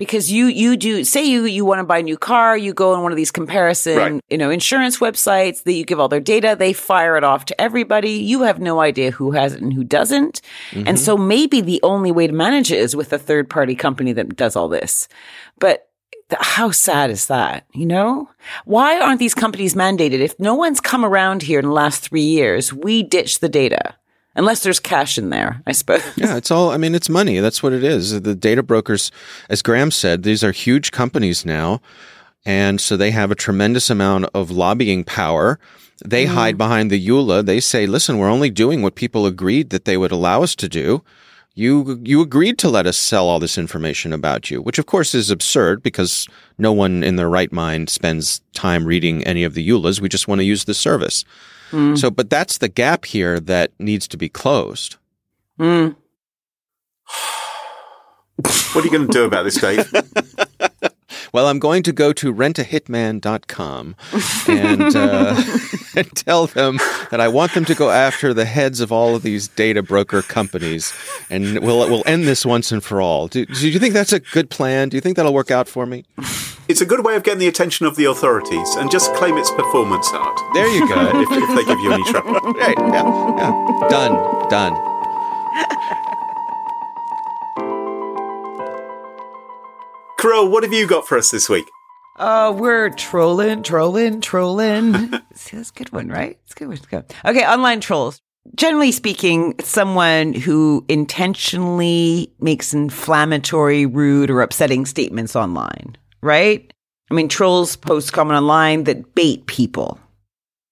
[0.00, 2.94] Because you you do say you you want to buy a new car you go
[2.94, 4.24] on one of these comparison Right.
[4.30, 7.60] you know insurance websites that you give all their data they fire it off to
[7.60, 8.12] everybody.
[8.12, 10.40] You have no idea who has it and who doesn't.
[10.72, 10.96] And mm-hmm.
[10.96, 14.34] so maybe the only way to manage it is with a third party company that
[14.36, 15.08] does all this.
[15.58, 15.88] But
[16.38, 18.28] how sad is that you know?
[18.64, 20.20] Why aren't these companies mandated?
[20.20, 23.94] If no one's come around here in the last three years we ditch the data
[24.40, 27.38] unless there's cash in there i suppose Yeah, it's all, I mean, it's money.
[27.38, 28.20] That's what it is.
[28.20, 29.10] The data brokers,
[29.48, 31.80] as Graham said, these are huge companies now.
[32.44, 35.58] And so they have a tremendous amount of lobbying power.
[36.04, 36.34] They mm-hmm.
[36.34, 37.44] hide behind the EULA.
[37.44, 40.68] They say, listen, we're only doing what people agreed that they would allow us to
[40.68, 41.02] do.
[41.54, 45.14] You, you agreed to let us sell all this information about you, which of course
[45.14, 46.26] is absurd because
[46.58, 50.00] no one in their right mind spends time reading any of the EULAs.
[50.00, 51.24] We just want to use the service.
[51.70, 54.96] So, but that's the gap here that needs to be closed.
[55.58, 55.96] Mm.
[58.72, 59.92] What are you going to do about this, Dave?
[61.32, 63.96] Well, I'm going to go to rentahitman.com
[64.48, 65.42] and, uh,
[65.96, 66.78] and tell them
[67.10, 70.22] that I want them to go after the heads of all of these data broker
[70.22, 70.92] companies,
[71.28, 73.28] and we'll we'll end this once and for all.
[73.28, 74.88] Do, do you think that's a good plan?
[74.88, 76.04] Do you think that'll work out for me?
[76.70, 79.50] it's a good way of getting the attention of the authorities and just claim it's
[79.50, 80.94] performance art There you go.
[80.94, 82.32] uh, if, if they give you any trouble.
[82.52, 82.78] right?
[82.78, 83.88] Yeah, yeah.
[83.90, 84.48] Done.
[84.48, 84.86] Done.
[90.18, 91.64] Carole, what have you got for us this week?
[92.18, 94.94] Oh, we're trolling, trolling, trolling.
[95.34, 96.38] See, that's a good one, right?
[96.44, 96.76] It's a good one.
[96.76, 97.04] It's good.
[97.24, 98.20] Okay, online trolls.
[98.54, 106.72] Generally speaking, someone who intentionally makes inflammatory, rude, or upsetting statements online, right?
[107.10, 109.98] I mean, trolls post comment online that bait people.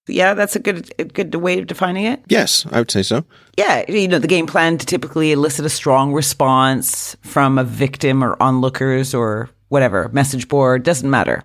[0.07, 2.23] Yeah, that's a good a good way of defining it.
[2.27, 3.25] Yes, I would say so.
[3.57, 8.23] Yeah, you know, the game plan to typically elicit a strong response from a victim
[8.23, 11.43] or onlookers or whatever, message board, doesn't matter.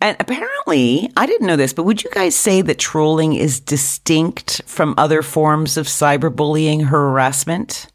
[0.00, 4.60] And apparently, I didn't know this, but would you guys say that trolling is distinct
[4.66, 7.86] from other forms of cyberbullying harassment?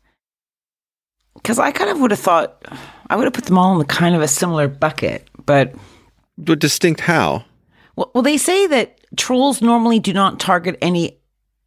[1.35, 2.63] Because I kind of would have thought,
[3.09, 5.73] I would have put them all in the kind of a similar bucket, but
[6.37, 7.45] But distinct how?
[7.95, 11.17] well, well, they say that trolls normally do not target any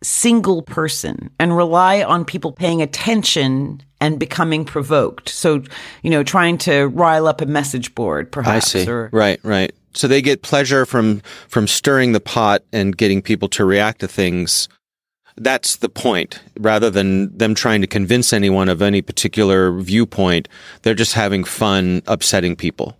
[0.02, 5.28] single person and rely on people paying attention and becoming provoked.
[5.28, 5.62] So,
[6.02, 8.74] you know, trying to rile up a message board, perhaps.
[8.74, 8.90] I see.
[8.90, 9.72] Or, Right, right.
[9.94, 14.08] So they get pleasure from from stirring the pot and getting people to react to
[14.08, 14.68] things.
[15.36, 16.40] That's the point.
[16.58, 20.48] Rather than them trying to convince anyone of any particular viewpoint,
[20.82, 22.96] they're just having fun upsetting people.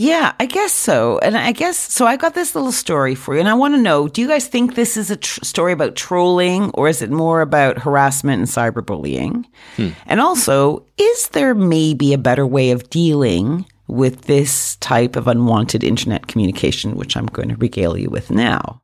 [0.00, 1.18] Yeah, I guess so.
[1.18, 2.06] And I guess so.
[2.06, 4.46] I got this little story for you, and I want to know: Do you guys
[4.46, 8.48] think this is a tr- story about trolling, or is it more about harassment and
[8.48, 9.44] cyberbullying?
[9.74, 9.88] Hmm.
[10.06, 15.82] And also, is there maybe a better way of dealing with this type of unwanted
[15.82, 18.80] internet communication, which I'm going to regale you with now?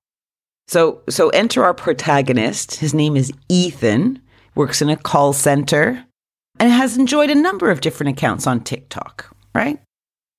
[0.68, 2.76] So, so enter our protagonist.
[2.76, 4.20] His name is Ethan.
[4.54, 6.04] Works in a call center,
[6.60, 9.34] and has enjoyed a number of different accounts on TikTok.
[9.54, 9.80] Right.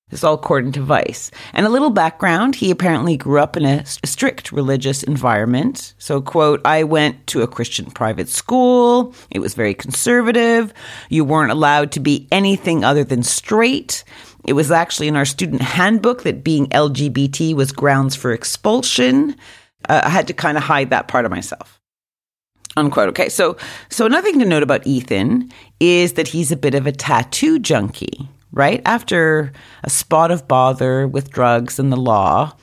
[0.10, 1.32] This is all according to Vice.
[1.54, 5.96] And a little background he apparently grew up in a strict religious environment.
[5.98, 9.16] So, quote, I went to a Christian private school.
[9.32, 10.74] It was very conservative.
[11.10, 14.04] You weren't allowed to be anything other than straight.
[14.46, 19.36] It was actually in our student handbook that being LGBT was grounds for expulsion.
[19.89, 21.80] Uh, I had to kind of hide that part of myself
[22.78, 23.10] unquote.
[23.10, 23.58] Okay, so
[23.89, 27.60] so another thing to note about Ethan is that he's a bit of a tattoo
[27.60, 28.82] junkie, right?
[28.86, 29.52] After
[29.84, 32.56] a spot of bother with drugs and the law,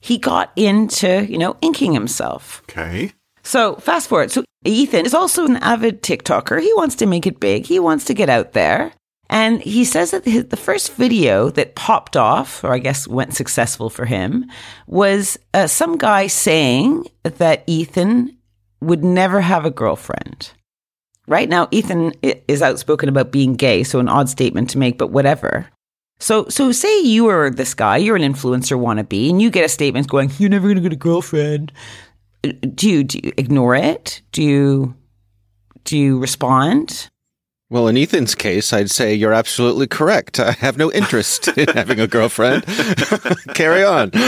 [0.00, 2.62] he got into, you know, inking himself.
[2.68, 3.12] Okay.
[3.42, 4.30] So fast forward.
[4.30, 6.60] So Ethan is also an avid TikToker.
[6.60, 7.66] He wants to make it big.
[7.66, 8.92] He wants to get out there.
[9.34, 13.90] And he says that the, first video that popped off, or I guess went successful
[13.90, 14.48] for him,
[14.86, 18.38] was uh, some guy saying that Ethan
[18.80, 20.52] would never have a girlfriend.
[21.26, 25.10] Right now, Ethan is outspoken about being gay, so an odd statement to make, but
[25.10, 25.66] whatever.
[26.20, 29.68] So, so say you are this guy, you're an influencer wannabe, and you get a
[29.68, 31.72] statement going, "You're never gonna get a girlfriend."
[32.44, 34.22] Uh, Do you do you ignore it?
[34.30, 34.94] Do you
[35.82, 37.08] do you respond?
[37.70, 40.38] Well, in Ethan's case, I'd say you're absolutely correct.
[40.38, 42.64] I have no interest in having a girlfriend.
[43.54, 44.10] Carry on.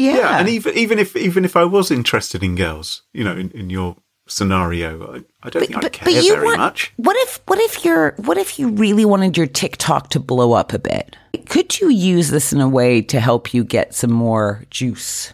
[0.00, 0.38] Yeah, yeah.
[0.38, 3.68] and even even if even if I was interested in girls, you know, in, in
[3.68, 3.96] your
[4.28, 6.92] scenario, I, I don't think I'd care very want, much.
[6.96, 10.72] What if what if you're what if you really wanted your TikTok to blow up
[10.72, 11.16] a bit?
[11.48, 15.32] Could you use this in a way to help you get some more juice?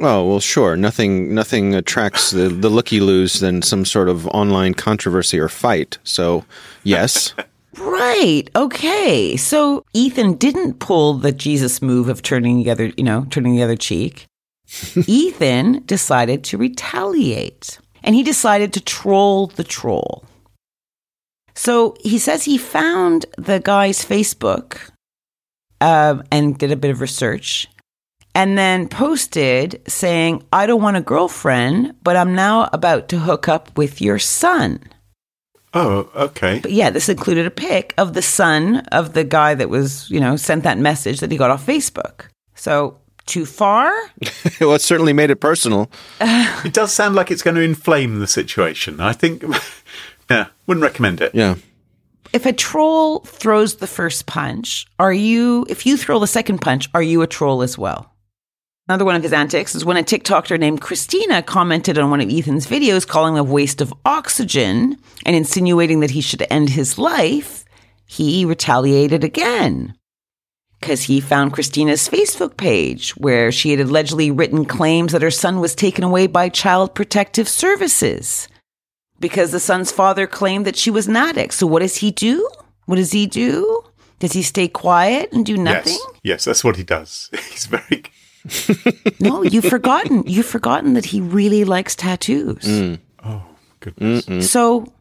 [0.00, 0.76] Oh well, sure.
[0.76, 5.98] Nothing, nothing attracts the the looky loos than some sort of online controversy or fight.
[6.02, 6.44] So,
[6.82, 7.32] yes,
[7.78, 8.48] Right.
[8.54, 9.36] Okay.
[9.36, 13.62] So Ethan didn't pull the Jesus move of turning the other, you know, turning the
[13.62, 14.26] other cheek.
[15.06, 20.24] Ethan decided to retaliate and he decided to troll the troll.
[21.54, 24.90] So he says he found the guy's Facebook
[25.80, 27.68] um, and did a bit of research
[28.34, 33.48] and then posted saying, I don't want a girlfriend, but I'm now about to hook
[33.48, 34.80] up with your son.
[35.72, 36.60] Oh, okay.
[36.60, 40.20] But yeah, this included a pic of the son of the guy that was, you
[40.20, 42.26] know, sent that message that he got off Facebook.
[42.54, 43.92] So too far?
[44.60, 45.90] well, it certainly made it personal.
[46.20, 49.00] It does sound like it's going to inflame the situation.
[49.00, 49.44] I think,
[50.30, 51.34] yeah, wouldn't recommend it.
[51.34, 51.56] Yeah.
[52.32, 56.88] If a troll throws the first punch, are you, if you throw the second punch,
[56.94, 58.13] are you a troll as well?
[58.86, 62.28] Another one of his antics is when a TikToker named Christina commented on one of
[62.30, 66.98] Ethan's videos calling him a waste of oxygen and insinuating that he should end his
[66.98, 67.64] life,
[68.04, 69.94] he retaliated again.
[70.80, 75.60] Because he found Christina's Facebook page where she had allegedly written claims that her son
[75.60, 78.48] was taken away by Child Protective Services.
[79.18, 81.54] Because the son's father claimed that she was an addict.
[81.54, 82.46] So what does he do?
[82.84, 83.82] What does he do?
[84.18, 85.94] Does he stay quiet and do nothing?
[85.94, 87.30] Yes, yes, that's what he does.
[87.50, 88.04] He's very.
[89.20, 90.24] No, you've forgotten.
[90.26, 92.98] You've forgotten that he really likes tattoos.
[93.24, 93.42] Oh
[93.80, 94.50] goodness.
[94.50, 94.92] So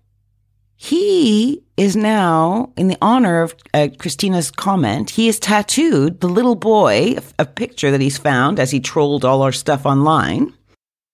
[0.75, 6.56] he is now, in the honor of uh, Christina's comment, he has tattooed the little
[6.56, 10.53] boy, a, a picture that he's found as he trolled all our stuff online.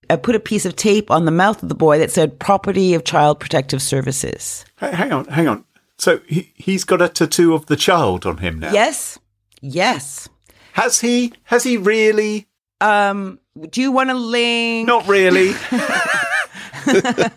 [0.10, 2.96] I put a piece of tape on the mouth of the boy that said "Property
[2.96, 5.66] of Child Protective Services." H- hang on, hang on.
[6.00, 8.72] So he, he's got a tattoo of the child on him now.
[8.72, 9.20] Yes,
[9.62, 10.28] yes.
[10.74, 11.34] Has he?
[11.44, 12.48] Has he really?
[12.82, 14.88] Um, do you want to link?
[14.88, 15.54] Not really.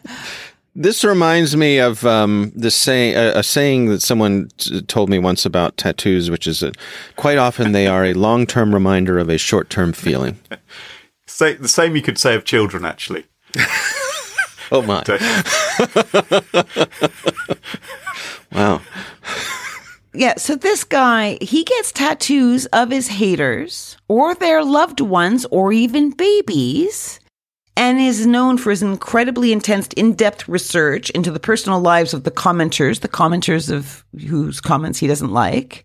[0.74, 5.18] This reminds me of um, this saying, a, a saying that someone t- told me
[5.18, 6.78] once about tattoos, which is that
[7.16, 10.38] quite often they are a long-term reminder of a short-term feeling.
[11.26, 13.26] Say, the same you could say of children, actually.
[14.70, 15.02] Oh my!
[18.52, 18.80] Wow.
[20.14, 25.72] Yeah, so this guy, he gets tattoos of his haters or their loved ones or
[25.72, 27.18] even babies
[27.78, 32.30] and is known for his incredibly intense in-depth research into the personal lives of the
[32.30, 35.82] commenters, the commenters of whose comments he doesn't like,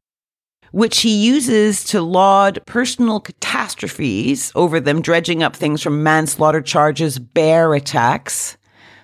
[0.72, 7.18] which he uses to laud personal catastrophes over them dredging up things from manslaughter charges,
[7.18, 8.58] bear attacks.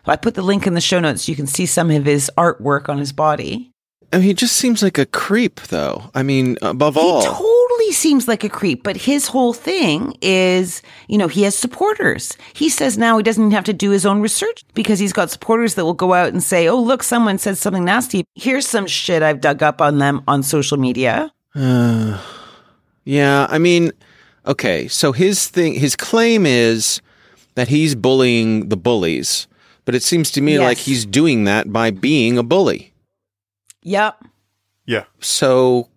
[0.06, 2.30] I put the link in the show notes so you can see some of his
[2.38, 3.73] artwork on his body.
[4.14, 6.10] I mean, he just seems like a creep, though.
[6.14, 10.82] I mean, above all, He totally seems like a creep, but his whole thing is,
[11.08, 12.38] you know, he has supporters.
[12.54, 15.32] He says now he doesn't even have to do his own research because he's got
[15.32, 18.24] supporters that will go out and say, oh, look, someone said something nasty.
[18.36, 21.34] Here's some shit I've dug up on them on social media.
[23.06, 23.92] Yeah, I mean,
[24.46, 24.88] okay.
[24.88, 27.02] So his thing, his claim is
[27.56, 29.48] that he's bullying the bullies,
[29.86, 30.62] but it seems to me Yes.
[30.62, 32.93] like he's doing that by being a bully.
[33.84, 34.24] Yep.
[34.86, 35.04] Yeah.
[35.20, 35.90] So,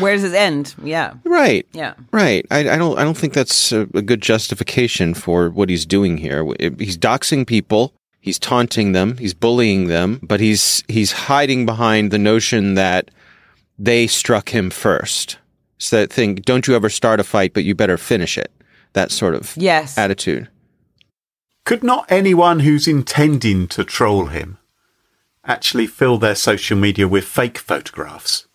[0.00, 0.74] Where does it end?
[0.82, 1.14] Yeah.
[1.24, 1.94] right, Yeah.
[2.12, 2.44] right.
[2.50, 6.18] I, I don't, I don't think that's a, a good justification for what he's doing
[6.18, 6.44] here.
[6.78, 7.94] He's doxing people.
[8.20, 9.16] He's taunting them.
[9.16, 13.10] He's bullying them, but he's he's hiding behind the notion that
[13.78, 15.38] they struck him first.
[15.76, 16.34] It's that thing.
[16.34, 18.50] Don't you ever start a fight, but you better finish it.
[18.94, 19.96] That sort of Yes.
[19.96, 20.48] attitude.
[21.64, 24.57] Could not anyone who's intending to troll him
[25.48, 28.46] actually fill their social media with fake photographs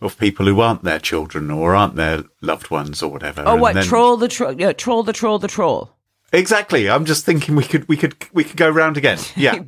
[0.00, 3.42] of people who aren't their children or aren't their loved ones or whatever?
[3.46, 3.74] Oh, and what?
[3.74, 4.52] then- Troll the troll.
[4.60, 5.92] Yeah, troll the troll the troll.
[6.32, 6.90] Exactly.
[6.90, 9.18] I'm just thinking we could we could we could go round again.
[9.36, 9.62] Yeah.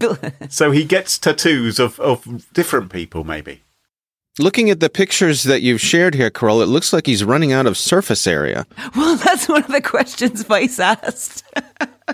[0.48, 3.62] so he gets tattoos of of different people, maybe.
[4.38, 7.64] Looking at the pictures that you've shared here, Carole, it looks like he's running out
[7.64, 8.66] of surface area.
[8.94, 11.42] Well, that's one of the questions Vice asked.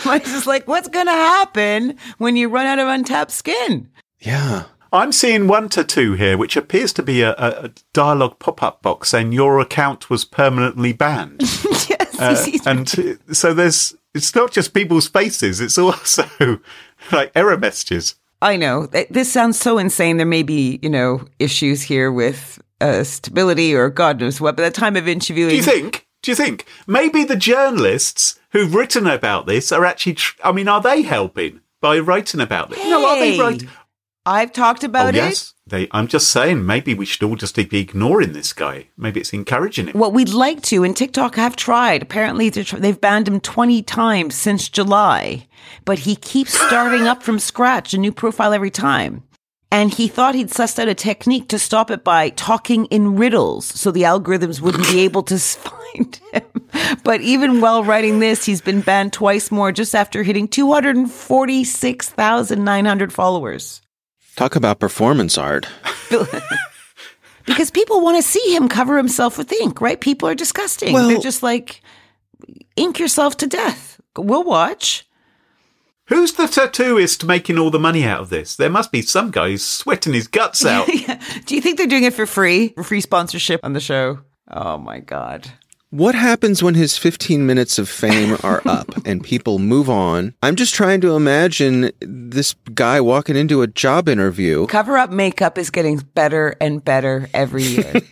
[0.00, 3.88] Vice is like, what's going to happen when you run out of untapped skin?
[4.20, 4.64] Yeah.
[4.92, 9.08] I'm seeing one tattoo here, which appears to be a, a dialogue pop up box
[9.10, 11.40] saying your account was permanently banned.
[11.88, 12.18] yes.
[12.20, 16.60] Uh, and so there's, it's not just people's faces, it's also
[17.12, 18.14] like error messages.
[18.40, 18.86] I know.
[18.86, 20.16] This sounds so insane.
[20.16, 24.56] There may be, you know, issues here with uh, stability or God knows what.
[24.56, 25.50] By the time of interviewing.
[25.50, 26.06] Do you think?
[26.22, 30.68] Do you think maybe the journalists who've written about this are actually, tr- I mean,
[30.68, 32.78] are they helping by writing about it?
[32.78, 33.62] Hey, no, are they right?
[34.28, 35.14] I've talked about oh, it.
[35.14, 35.54] Yes.
[35.66, 38.88] They, I'm just saying, maybe we should all just be ignoring this guy.
[38.96, 39.98] Maybe it's encouraging him.
[39.98, 42.02] What we'd like to, and TikTok have tried.
[42.02, 45.48] Apparently, they've banned him 20 times since July,
[45.86, 49.22] but he keeps starting up from scratch, a new profile every time.
[49.70, 53.64] And he thought he'd sussed out a technique to stop it by talking in riddles
[53.64, 56.42] so the algorithms wouldn't be able to find him.
[57.02, 63.80] But even while writing this, he's been banned twice more just after hitting 246,900 followers.
[64.38, 65.66] Talk about performance art.
[67.44, 70.00] because people want to see him cover himself with ink, right?
[70.00, 70.92] People are disgusting.
[70.94, 71.82] Well, They're just like,
[72.76, 74.00] ink yourself to death.
[74.16, 75.08] We'll watch.
[76.06, 78.54] Who's the tattooist making all the money out of this?
[78.54, 80.86] There must be some guy who's sweating his guts out.
[80.86, 81.20] yeah.
[81.46, 82.68] Do you think they're doing it for free?
[82.68, 84.20] For free sponsorship on the show?
[84.48, 85.50] Oh my God.
[85.90, 90.34] What happens when his 15 minutes of fame are up and people move on?
[90.42, 94.66] I'm just trying to imagine this guy walking into a job interview.
[94.66, 97.94] Cover up makeup is getting better and better every year.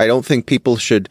[0.00, 1.08] I don't think people should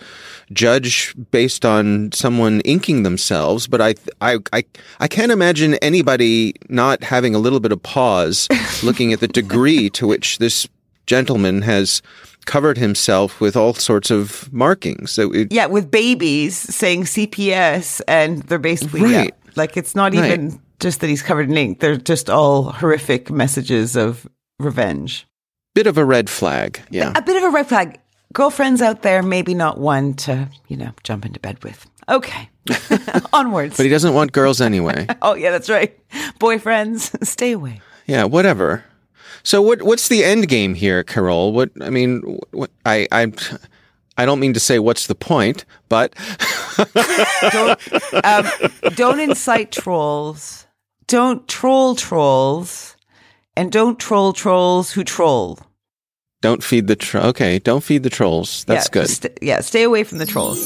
[0.52, 4.66] judge based on someone inking themselves, but I, I, I,
[5.00, 8.50] I can't imagine anybody not having a little bit of pause
[8.84, 10.68] looking at the degree to which this
[11.06, 12.02] gentleman has
[12.48, 15.12] covered himself with all sorts of markings.
[15.12, 19.12] So it, yeah, with babies saying CPS, and they're basically right.
[19.12, 20.26] yeah, like it's not right.
[20.26, 24.28] even just that he's covered in ink; they're just all horrific messages of
[24.60, 25.28] revenge.
[25.76, 27.14] Bit of a red flag, yeah.
[27.16, 28.00] A bit of a red flag.
[28.34, 31.86] Girlfriends out there, maybe not one to you know jump into bed with.
[32.10, 32.50] Okay,
[33.34, 33.78] onwards.
[33.78, 35.06] But he doesn't want girls anyway.
[35.22, 35.98] oh yeah, that's right.
[36.40, 37.82] Boyfriends, stay away.
[38.06, 38.84] Yeah, whatever.
[39.48, 41.54] So what what's the end game here, Carole?
[41.54, 43.32] What I mean, what, I I
[44.18, 46.14] I don't mean to say what's the point, but
[47.54, 48.46] don't, um,
[48.96, 50.68] don't incite trolls.
[51.08, 52.98] Don't troll trolls,
[53.56, 55.60] and don't troll trolls who troll.
[56.42, 57.58] Don't feed the tro- okay.
[57.58, 58.66] Don't feed the trolls.
[58.66, 59.08] That's yeah, good.
[59.10, 60.60] St- yeah, stay away from the trolls.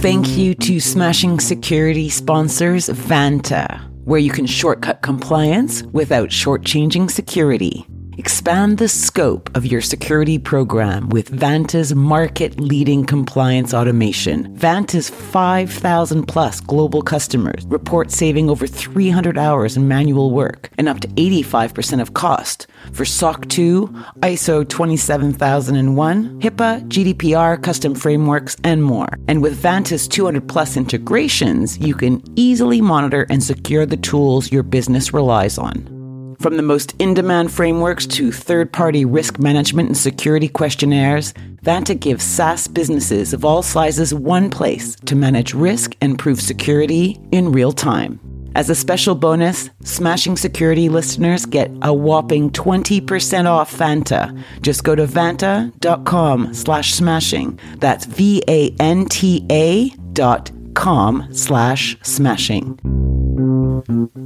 [0.00, 7.86] Thank you to Smashing Security sponsors Vanta where you can shortcut compliance without shortchanging security.
[8.18, 14.56] Expand the scope of your security program with Vanta's market leading compliance automation.
[14.56, 21.00] Vanta's 5,000 plus global customers report saving over 300 hours in manual work and up
[21.00, 23.88] to 85% of cost for SOC 2,
[24.20, 29.08] ISO 27001, HIPAA, GDPR, custom frameworks, and more.
[29.28, 34.62] And with Vanta's 200 plus integrations, you can easily monitor and secure the tools your
[34.62, 35.95] business relies on.
[36.38, 41.98] From the most in demand frameworks to third party risk management and security questionnaires, Vanta
[41.98, 47.52] gives SaaS businesses of all sizes one place to manage risk and prove security in
[47.52, 48.20] real time.
[48.54, 54.42] As a special bonus, Smashing Security listeners get a whopping 20% off Vanta.
[54.62, 57.58] Just go to vanta.com slash smashing.
[57.76, 62.76] That's V-A-N-T-A dot com slash smashing.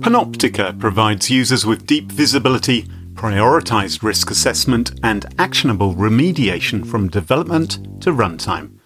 [0.00, 2.82] Panoptica provides users with deep visibility,
[3.14, 8.78] prioritized risk assessment, and actionable remediation from development to runtime.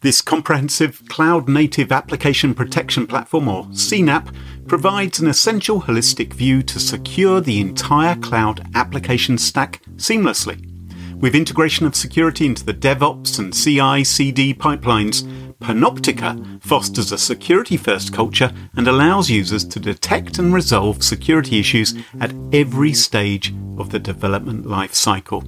[0.00, 4.34] This comprehensive cloud native application protection platform, or CNAPP,
[4.66, 10.68] provides an essential holistic view to secure the entire cloud application stack seamlessly.
[11.20, 15.22] With integration of security into the DevOps and CI CD pipelines,
[15.62, 21.94] Panoptica fosters a security first culture and allows users to detect and resolve security issues
[22.20, 25.42] at every stage of the development life cycle.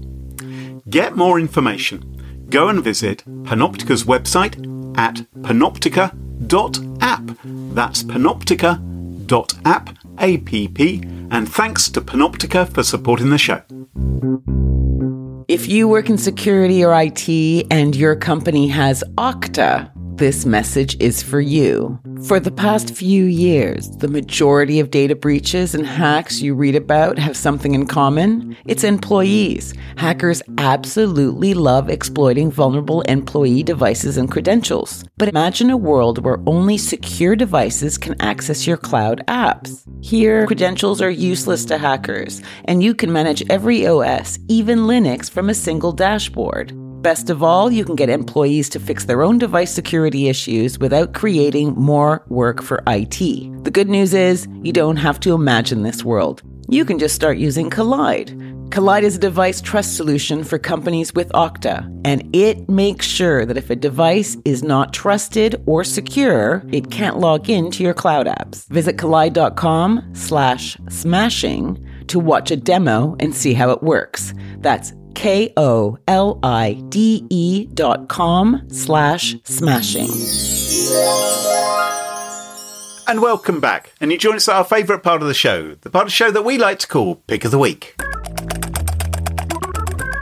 [0.88, 2.46] Get more information.
[2.48, 4.54] Go and visit Panoptica's website
[4.96, 7.38] at panoptica.app.
[7.74, 13.62] That's panoptica.app, A-P-P, and thanks to Panoptica for supporting the show.
[15.48, 17.28] If you work in security or IT
[17.70, 21.98] and your company has Okta, this message is for you.
[22.26, 27.18] For the past few years, the majority of data breaches and hacks you read about
[27.18, 28.56] have something in common.
[28.66, 29.74] It's employees.
[29.96, 35.04] Hackers absolutely love exploiting vulnerable employee devices and credentials.
[35.16, 39.82] But imagine a world where only secure devices can access your cloud apps.
[40.02, 45.48] Here, credentials are useless to hackers, and you can manage every OS, even Linux, from
[45.48, 46.72] a single dashboard.
[47.04, 51.12] Best of all, you can get employees to fix their own device security issues without
[51.12, 53.18] creating more work for IT.
[53.62, 56.40] The good news is, you don't have to imagine this world.
[56.66, 58.30] You can just start using Kolide.
[58.70, 63.58] Kolide is a device trust solution for companies with Okta, and it makes sure that
[63.58, 68.66] if a device is not trusted or secure, it can't log into your cloud apps.
[68.68, 74.32] Visit kolide.com slash smashing to watch a demo and see how it works.
[74.60, 80.08] That's K O L I D E dot com slash smashing.
[83.06, 83.92] And welcome back.
[84.00, 86.14] And you join us at our favourite part of the show, the part of the
[86.14, 87.94] show that we like to call Pick of the Week.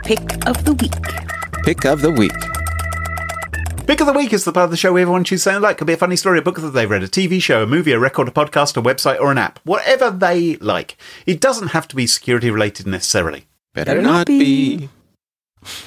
[0.03, 0.91] Pick of the week.
[1.63, 2.31] Pick of the week.
[3.87, 5.77] Pick of the Week is the part of the show where everyone chooses something like.
[5.77, 7.91] Could be a funny story, a book that they've read, a TV show, a movie,
[7.91, 9.59] a record, a podcast, a website, or an app.
[9.63, 10.97] Whatever they like.
[11.25, 13.45] It doesn't have to be security related necessarily.
[13.73, 14.89] Better, not be.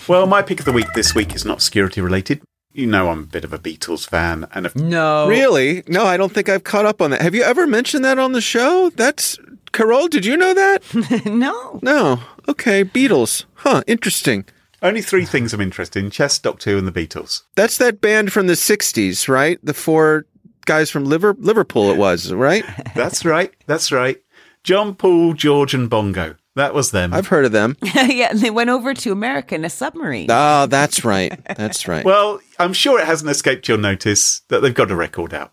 [0.08, 2.42] Well, my pick of the week this week is not security related.
[2.72, 5.28] You know I'm a bit of a Beatles fan, and if No.
[5.28, 5.82] Really?
[5.86, 7.22] No, I don't think I've caught up on that.
[7.22, 8.90] Have you ever mentioned that on the show?
[8.90, 9.38] That's
[9.72, 11.24] Carole, did you know that?
[11.26, 11.78] no.
[11.82, 12.20] No.
[12.48, 13.44] Okay, Beatles.
[13.54, 14.44] Huh, interesting.
[14.82, 17.42] only three things I'm interested in: Chess, Doctor Who, and the Beatles.
[17.54, 19.58] That's that band from the 60s, right?
[19.62, 20.26] The four
[20.66, 22.64] guys from Liver- Liverpool it was, right?
[22.94, 23.54] That's right.
[23.66, 24.18] That's right.
[24.64, 26.36] John, Paul, George, and Bongo.
[26.56, 27.12] That was them.
[27.12, 27.76] I've heard of them.
[27.82, 30.28] yeah, and they went over to America in a submarine.
[30.30, 31.38] Ah, that's right.
[31.54, 32.04] That's right.
[32.04, 35.52] Well, I'm sure it hasn't escaped your notice that they've got a record out.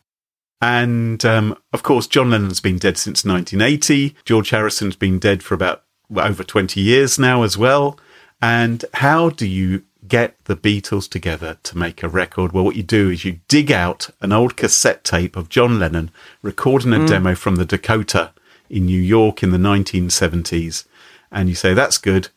[0.62, 4.16] And um, of course, John Lennon's been dead since 1980.
[4.24, 8.00] George Harrison's been dead for about well, over 20 years now as well.
[8.42, 12.54] And how do you get the Beatles together to make a record?
[12.54, 16.12] Well, what you do is you dig out an old cassette tape of John Lennon
[16.42, 18.32] recording a demo from the Dakota
[18.70, 20.86] in New York in the 1970s.
[21.34, 22.30] And you say, that's good.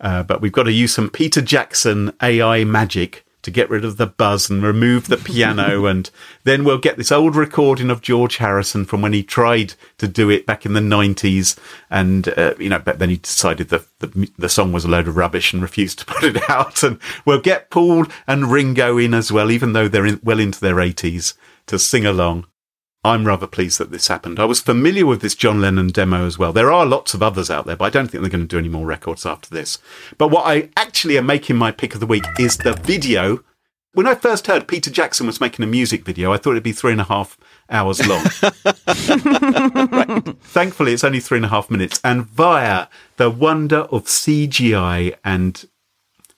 [0.00, 3.96] Uh, but we've got to use some Peter Jackson AI magic to get rid of
[3.96, 5.86] the buzz and remove the piano.
[5.86, 6.10] and
[6.44, 10.28] then we'll get this old recording of George Harrison from when he tried to do
[10.28, 11.58] it back in the 90s.
[11.90, 15.08] And, uh, you know, but then he decided that the, the song was a load
[15.08, 16.82] of rubbish and refused to put it out.
[16.82, 20.60] And we'll get Paul and Ringo in as well, even though they're in, well into
[20.60, 21.34] their 80s
[21.66, 22.46] to sing along.
[23.08, 24.38] I'm rather pleased that this happened.
[24.38, 26.52] I was familiar with this John Lennon demo as well.
[26.52, 28.58] There are lots of others out there, but I don't think they're going to do
[28.58, 29.78] any more records after this.
[30.18, 33.42] But what I actually am making my pick of the week is the video.
[33.94, 36.72] When I first heard Peter Jackson was making a music video, I thought it'd be
[36.72, 37.38] three and a half
[37.70, 38.24] hours long.
[39.90, 40.38] Right.
[40.42, 42.00] Thankfully, it's only three and a half minutes.
[42.04, 45.66] And via the wonder of CGI and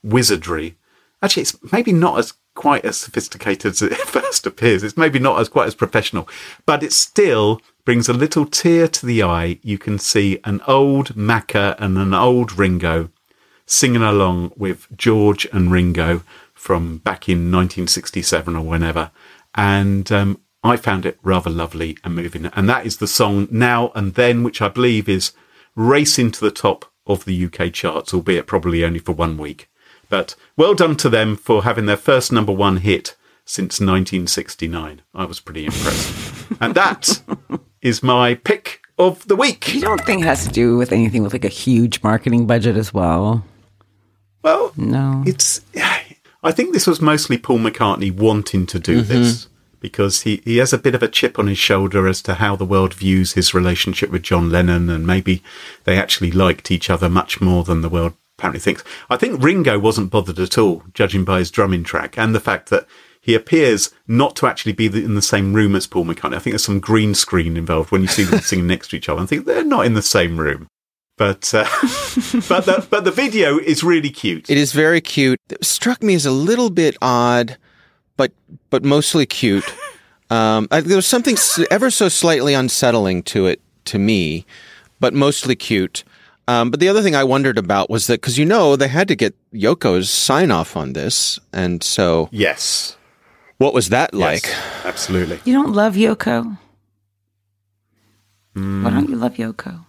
[0.05, 0.77] wizardry,
[1.21, 4.83] actually, it's maybe not as quite as sophisticated as it first appears.
[4.83, 6.29] It's maybe not as quite as professional,
[6.67, 9.59] but it still brings a little tear to the eye.
[9.63, 13.11] You can see an old Macca and an old Ringo
[13.67, 16.23] singing along with George and Ringo
[16.53, 19.11] from back in 1967 or whenever.
[19.55, 22.47] And um, I found it rather lovely and moving.
[22.47, 25.33] And that is the song Now and Then, which I believe is
[25.75, 29.70] racing to the top of the UK charts, albeit probably only for one week.
[30.11, 35.01] But well done to them for having their first number one hit since 1969.
[35.15, 36.47] I was pretty impressed.
[36.61, 37.23] and that
[37.81, 39.73] is my pick of the week.
[39.73, 42.77] You don't think it has to do with anything with like a huge marketing budget
[42.77, 43.45] as well?
[44.43, 45.25] Well, No.
[45.27, 45.63] it's.
[46.43, 49.09] I think this was mostly Paul McCartney wanting to do mm-hmm.
[49.09, 49.49] this
[49.79, 52.57] because he, he has a bit of a chip on his shoulder as to how
[52.57, 55.43] the world views his relationship with John Lennon, and maybe
[55.85, 58.83] they actually liked each other much more than the world apparently thinks.
[59.11, 62.71] I think Ringo wasn't bothered at all, judging by his drumming track and the fact
[62.71, 62.87] that
[63.21, 66.37] he appears not to actually be in the same room as Paul McCartney.
[66.37, 69.11] I think there's some green screen involved when you see them singing next to each
[69.11, 69.21] other.
[69.21, 70.69] I think they're not in the same room.
[71.19, 71.65] But uh,
[72.49, 74.49] but the but the video is really cute.
[74.49, 75.39] It is very cute.
[75.51, 77.59] It struck me as a little bit odd,
[78.17, 78.33] but
[78.71, 79.71] but mostly cute.
[80.33, 81.37] Um, I, there was something
[81.73, 84.47] ever so slightly unsettling to it to me,
[85.01, 86.05] but mostly cute.
[86.51, 89.07] Um, but the other thing I wondered about was that because you know they had
[89.09, 92.97] to get Yoko's sign off on this, and so Yes.
[93.59, 94.43] what was that like?
[94.43, 95.39] Yes, absolutely.
[95.45, 96.59] You don't love Yoko?
[98.55, 99.85] Why don't you love Yoko?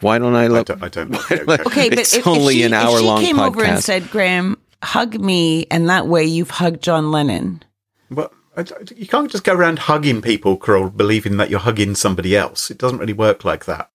[0.00, 0.46] Why don't I?
[0.46, 1.10] I don't, I don't
[1.46, 1.66] like Yoko.
[1.66, 4.10] Okay, but It's if, only if she, an if hour-long she came over and said,
[4.10, 7.62] "Graham, hug me," and that way you've hugged John Lennon.
[8.10, 8.32] But
[8.96, 12.68] you can't just go around hugging people, Carole, believing that you're hugging somebody else.
[12.68, 13.90] It doesn't really work like that.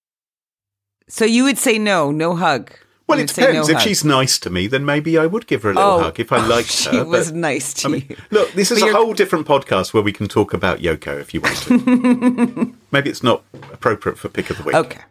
[1.07, 2.71] So you would say no, no hug.
[3.07, 3.69] Well, it would say no depends.
[3.69, 3.83] if hug.
[3.87, 6.31] she's nice to me, then maybe I would give her a little Oh, hug if
[6.31, 7.03] I liked she her.
[7.05, 8.15] was nice to I mean, you.
[8.31, 11.19] look, this is But a you're- whole different podcast where we can talk about Yoko
[11.19, 12.73] if you want to.
[12.91, 13.43] maybe it's not
[13.73, 14.75] appropriate for pick of the week.
[14.75, 15.01] Okay.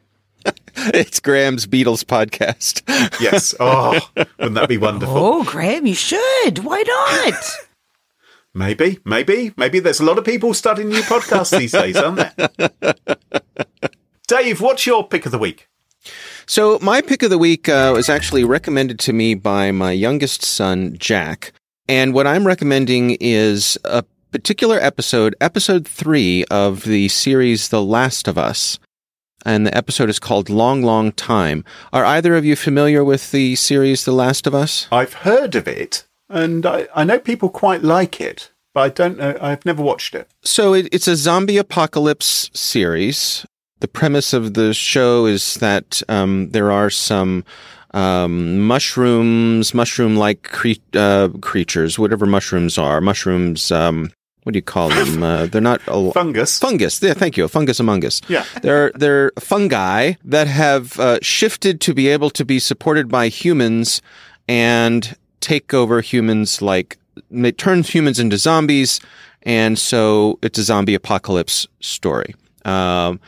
[0.74, 2.82] It's Graham's Beatles podcast.
[3.20, 3.54] Yes.
[3.60, 5.16] Oh, wouldn't that be wonderful?
[5.16, 6.60] Oh, Graham, you should.
[6.60, 7.44] Why not?
[8.54, 12.94] Maybe, maybe, maybe there's a lot of people starting new podcasts these days, aren't there?
[14.26, 15.68] Dave, what's your pick of the week?
[16.52, 20.42] So my pick of the week uh, was actually recommended to me by my youngest
[20.42, 21.54] son, Jack.
[21.88, 28.28] And what I'm recommending is a particular episode, episode three of the series The Last
[28.28, 28.78] of Us.
[29.46, 31.64] And the episode is called Long, Long Time.
[31.90, 34.88] Are either of you familiar with the series The Last of Us?
[34.92, 39.16] I've heard of it, and I, I know people quite like it, but I don't
[39.16, 39.38] know.
[39.40, 40.30] I've never watched it.
[40.42, 43.46] So it, it's a zombie apocalypse series.
[43.82, 47.44] The premise of the show is that um, there are some
[47.92, 53.00] um, mushrooms, mushroom-like cre- uh, creatures, whatever mushrooms are.
[53.00, 53.72] Mushrooms.
[53.72, 54.12] Um,
[54.44, 55.22] what do you call them?
[55.32, 56.60] Uh, they're not a, Fungus.
[56.60, 57.02] fungus.
[57.02, 57.48] Yeah, thank you.
[57.48, 58.20] Fungus among us.
[58.28, 58.44] Yeah.
[58.62, 64.00] They're they're fungi that have uh, shifted to be able to be supported by humans
[64.46, 66.62] and take over humans.
[66.62, 66.98] Like
[67.32, 69.00] it turns humans into zombies,
[69.42, 72.36] and so it's a zombie apocalypse story.
[72.64, 73.18] Um,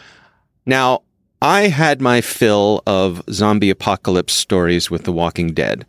[0.66, 1.02] now,
[1.42, 5.86] I had my fill of zombie apocalypse stories with The Walking Dead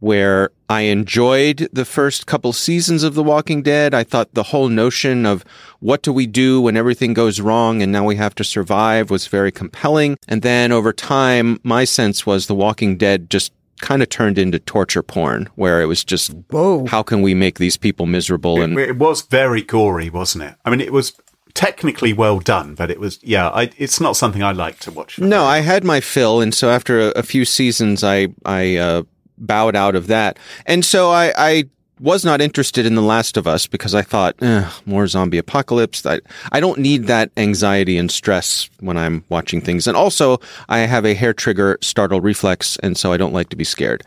[0.00, 3.94] where I enjoyed the first couple seasons of The Walking Dead.
[3.94, 5.44] I thought the whole notion of
[5.80, 9.26] what do we do when everything goes wrong and now we have to survive was
[9.26, 10.16] very compelling.
[10.28, 14.58] And then over time, my sense was The Walking Dead just kind of turned into
[14.58, 16.86] torture porn where it was just, Whoa.
[16.86, 18.60] how can we make these people miserable?
[18.60, 20.54] It, And it was very gory, wasn't it?
[20.64, 21.12] I mean, it was
[21.58, 25.18] technically well done, but it was, yeah, I, it's not something I like to watch.
[25.18, 29.02] No, I had my fill, and so after a, a few seasons, I I uh,
[29.36, 31.64] bowed out of that, and so I, I
[31.98, 36.06] was not interested in The Last of Us because I thought "Ugh, more zombie apocalypse.
[36.06, 36.20] I
[36.52, 40.38] I don't need that anxiety and stress when I'm watching things, and also
[40.68, 44.04] I have a hair trigger startle reflex, and so I don't like to be scared.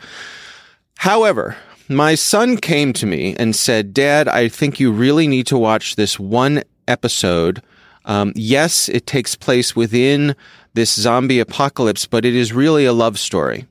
[0.99, 1.57] However,
[1.89, 5.97] my son came to me and said, Dad, I think you really need to watch
[5.97, 7.61] this one episode.
[8.05, 10.35] Um, yes, it takes place within
[10.73, 13.65] this zombie apocalypse, but it is really a love story.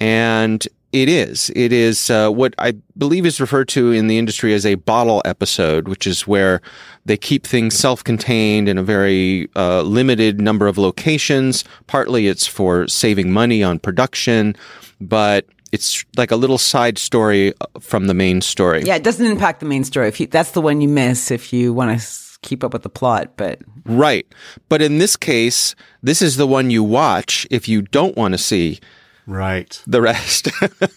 [0.00, 1.50] And it is.
[1.56, 5.22] It is uh, what I believe is referred to in the industry as a bottle
[5.24, 6.60] episode, which is where
[7.04, 11.64] they keep things self-contained in a very uh, limited number of locations.
[11.88, 14.54] Partly it's for saving money on production,
[15.00, 18.84] but it's like a little side story uh, from the main story.
[18.84, 20.06] Yeah, it doesn't impact the main story.
[20.06, 22.06] If you, that's the one you miss if you want to
[22.44, 23.36] keep up with the plot.
[23.36, 24.26] But Right.
[24.68, 28.38] But in this case, this is the one you watch if you don't want to
[28.38, 28.78] see
[29.26, 29.80] Right.
[29.86, 30.48] the rest.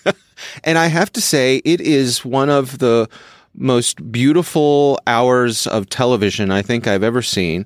[0.63, 3.09] and I have to say, it is one of the
[3.55, 7.65] most beautiful hours of television I think I've ever seen.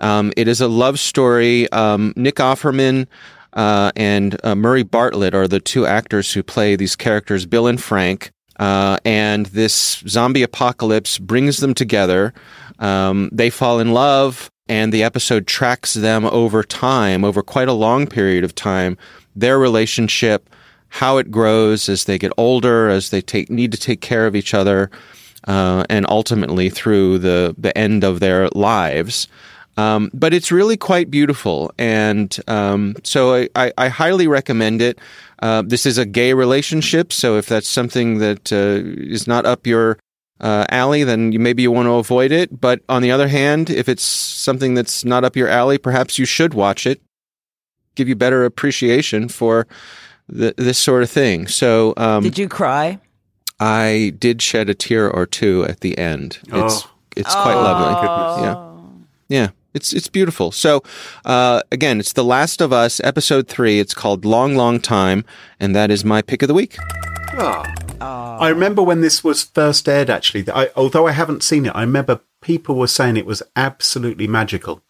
[0.00, 1.70] Um, it is a love story.
[1.72, 3.06] Um, Nick Offerman
[3.54, 7.80] uh, and uh, Murray Bartlett are the two actors who play these characters, Bill and
[7.82, 8.30] Frank.
[8.58, 12.34] Uh, and this zombie apocalypse brings them together.
[12.80, 17.72] Um, they fall in love, and the episode tracks them over time, over quite a
[17.72, 18.96] long period of time,
[19.36, 20.48] their relationship,
[20.88, 24.34] how it grows as they get older, as they take need to take care of
[24.34, 24.90] each other,
[25.46, 29.28] uh, and ultimately through the the end of their lives.
[29.76, 34.98] Um, but it's really quite beautiful, and um, so I, I, I highly recommend it.
[35.40, 39.66] Uh, this is a gay relationship, so if that's something that uh, is not up
[39.66, 39.96] your
[40.40, 42.60] uh, alley, then you, maybe you want to avoid it.
[42.60, 46.24] But on the other hand, if it's something that's not up your alley, perhaps you
[46.24, 47.00] should watch it.
[47.94, 49.66] Give you better appreciation for
[50.34, 51.46] th- this sort of thing.
[51.48, 52.98] So um, did you cry?
[53.58, 56.38] I did shed a tear or two at the end.
[56.48, 56.90] It's Oh.
[57.16, 57.94] it's quite lovely.
[58.00, 58.56] Goodness.
[59.28, 59.40] Yeah.
[59.44, 59.48] Yeah.
[59.74, 60.50] It's it's beautiful.
[60.50, 60.82] So
[61.24, 63.78] uh, again, it's The Last of Us, episode three.
[63.80, 65.24] It's called Long Long Time,
[65.60, 66.76] and that is my pick of the week.
[68.00, 68.38] Ah.
[68.38, 70.48] I remember when this was first aired, actually.
[70.50, 74.82] I, although I haven't seen it, I remember people were saying it was absolutely magical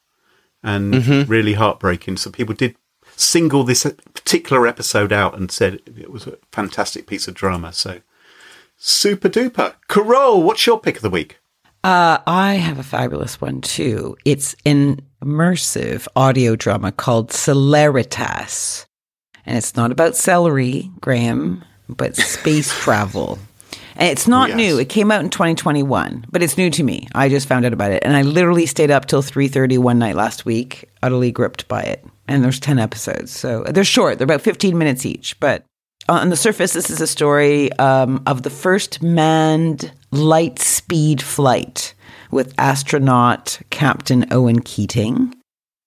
[0.62, 1.30] and Mm-hmm.
[1.30, 2.16] really heartbreaking.
[2.18, 2.76] So people did
[3.16, 3.82] single this
[4.14, 7.72] particular episode out and said it was a fantastic piece of drama.
[7.72, 8.00] So
[8.76, 9.74] super duper.
[9.88, 11.38] Carole, what's your pick of the week?
[11.82, 14.16] Uh, I have a fabulous one too.
[14.26, 18.86] It's an immersive audio drama called Celeritas.
[19.46, 21.64] And it's not about celery, Graham,
[21.96, 23.38] but space travel.
[23.96, 24.56] And it's not Yes.
[24.56, 24.78] new.
[24.78, 27.06] It came out in 2021, but it's new to me.
[27.14, 28.02] I just found out about it.
[28.02, 32.04] And I literally stayed up till 3.30 one night last week, utterly gripped by it.
[32.26, 33.30] And there's 10 episodes.
[33.30, 34.18] So they're short.
[34.18, 35.38] They're about 15 minutes each.
[35.40, 35.64] But
[36.08, 41.92] on the surface, this is a story um, of the first manned light speed flight
[42.30, 45.34] with astronaut Captain Owen Keating.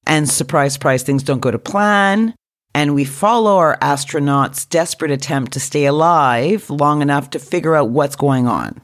[0.06, 2.36] And surprise, surprise, things don't go to plan.
[2.76, 7.90] And we follow our astronaut's desperate attempt to stay alive long enough to figure out
[7.90, 8.82] what's going on,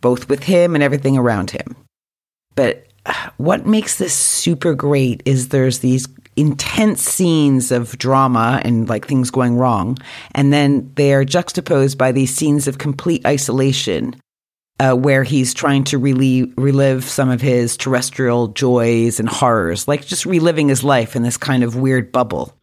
[0.00, 1.76] both with him and everything around him.
[2.54, 8.88] But uh, what makes this super great is there's these intense scenes of drama and
[8.88, 9.98] like things going wrong.
[10.34, 14.16] And then they are juxtaposed by these scenes of complete isolation
[14.78, 20.06] uh, where he's trying to relive, relive some of his terrestrial joys and horrors, like
[20.06, 22.56] just reliving his life in this kind of weird bubble.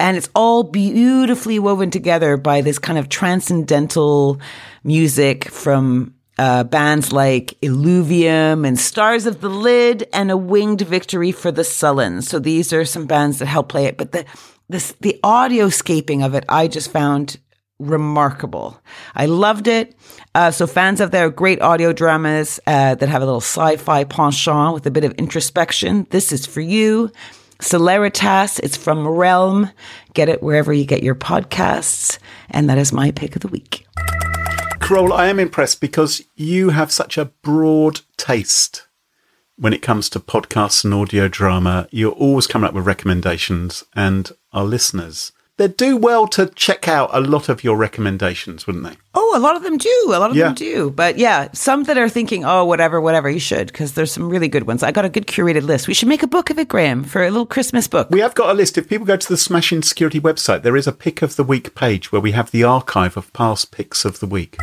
[0.00, 4.40] And it's all beautifully woven together by this kind of transcendental
[4.84, 11.32] music from uh, bands like Illuvium and Stars of the Lid and A Winged Victory
[11.32, 12.22] for the Sullen.
[12.22, 13.98] So these are some bands that help play it.
[13.98, 14.24] But the
[14.68, 17.38] this the audioscaping of it, I just found
[17.78, 18.80] remarkable.
[19.14, 19.96] I loved it.
[20.34, 24.74] Uh, so fans of their great audio dramas uh, that have a little sci-fi penchant
[24.74, 27.10] with a bit of introspection, this is for you.
[27.60, 29.70] Celeritas, it's from Realm.
[30.14, 32.18] Get it wherever you get your podcasts.
[32.50, 33.84] And that is my pick of the week.
[34.80, 38.86] Carole, I am impressed because you have such a broad taste
[39.56, 41.88] when it comes to podcasts and audio drama.
[41.90, 47.10] You're always coming up with recommendations, and our listeners, they'd do well to check out
[47.12, 48.96] a lot of your recommendations, wouldn't they?
[49.14, 50.04] Oh, a lot of them do.
[50.08, 50.46] A lot of Yeah.
[50.46, 50.90] them do.
[50.90, 54.48] But yeah, some that are thinking, oh, whatever, whatever, you should, because there's some really
[54.48, 54.82] good ones.
[54.82, 55.86] I got a good curated list.
[55.88, 58.08] We should make a book of it, Graham, for a little Christmas book.
[58.10, 58.78] We have got a list.
[58.78, 61.74] If people go to the Smashing Security website, there is a pick of the week
[61.74, 64.56] page where we have the archive of past picks of the week.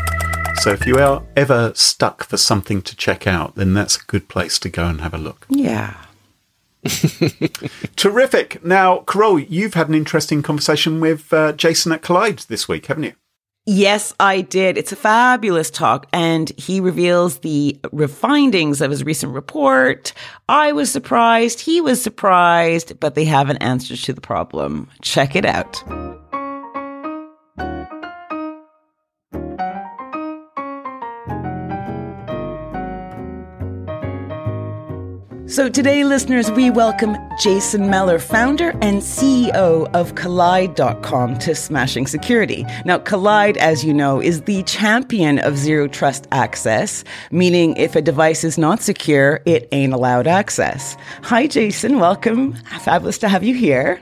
[0.61, 4.29] So if you are ever stuck for something to check out, then that's a good
[4.29, 5.45] place to go and have a look.
[5.49, 5.95] yeah.
[7.95, 8.63] Terrific.
[8.63, 13.03] Now, Carole, you've had an interesting conversation with uh, Jason at Kolide this week, haven't
[13.03, 13.13] you?
[13.67, 14.77] Yes, I did.
[14.77, 20.13] It's a fabulous talk, and he reveals the findings of his recent report.
[20.47, 21.61] I was surprised.
[21.61, 24.87] He was surprised, but they have an answer to the problem.
[25.01, 25.83] Check it out.
[35.55, 42.65] So today, listeners, we welcome Jason Meller, founder and CEO of Kolide.com to Smashing Security.
[42.83, 48.01] Now, Kolide, as you know, is the champion of zero trust access, meaning if a
[48.01, 50.97] device is not secure, it ain't allowed access.
[51.23, 52.01] Hi, Jason.
[52.01, 52.55] Welcome.
[52.81, 54.01] Fabulous to have you here.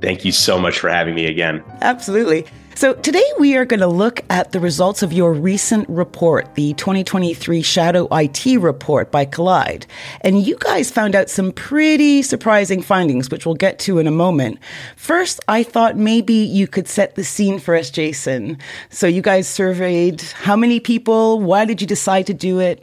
[0.00, 1.62] Thank you so much for having me again.
[1.82, 2.46] Absolutely.
[2.76, 6.72] So, today we are going to look at the results of your recent report, the
[6.74, 9.86] 2023 Shadow IT report by Kolide.
[10.22, 14.12] And you guys found out some pretty surprising findings, which we'll get to in a
[14.12, 14.60] moment.
[14.96, 18.56] First, I thought maybe you could set the scene for us, Jason.
[18.88, 21.40] So, you guys surveyed how many people?
[21.40, 22.82] Why did you decide to do it?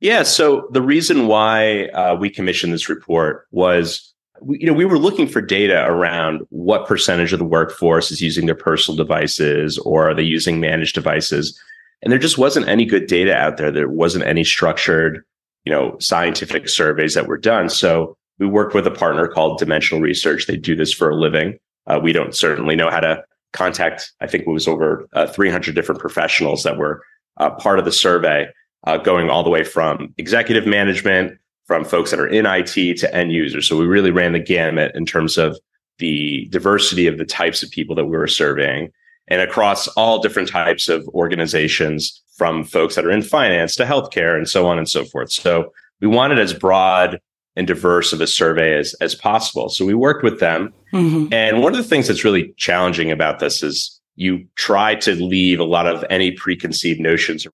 [0.00, 0.24] Yeah.
[0.24, 4.05] So the reason why uh, we commissioned this report was,
[4.40, 8.20] we, you know, we were looking for data around what percentage of the workforce is
[8.20, 11.60] using their personal devices or are they using managed devices,
[12.02, 13.70] and there just wasn't any good data out there.
[13.70, 15.24] There wasn't any structured,
[15.64, 17.68] you know, scientific surveys that were done.
[17.68, 20.46] So we worked with a partner called Dimensional Research.
[20.46, 21.58] They do this for a living.
[21.86, 24.12] Uh, we don't certainly know how to contact.
[24.20, 27.02] I think it was over uh, 300 different professionals that were
[27.38, 28.48] uh, part of the survey
[28.86, 33.14] uh, going all the way from executive management, from folks that are in IT to
[33.14, 33.68] end users.
[33.68, 35.58] So we really ran the gamut in terms of
[35.98, 38.90] the diversity of the types of people that we were surveying
[39.28, 44.36] and across all different types of organizations from folks that are in finance to healthcare
[44.36, 45.32] and so on and so forth.
[45.32, 47.18] So we wanted as broad
[47.56, 49.68] and diverse of a survey as, as possible.
[49.70, 50.72] So we worked with them.
[50.92, 51.32] Mm-hmm.
[51.32, 55.58] And one of the things that's really challenging about this is you try to leave
[55.58, 57.46] a lot of any preconceived notions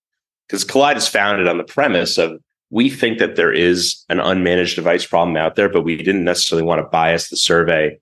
[0.47, 2.39] because Kolide is founded on the premise of
[2.73, 6.65] we think that there is an unmanaged device problem out there, but we didn't necessarily
[6.65, 7.99] want to bias the survey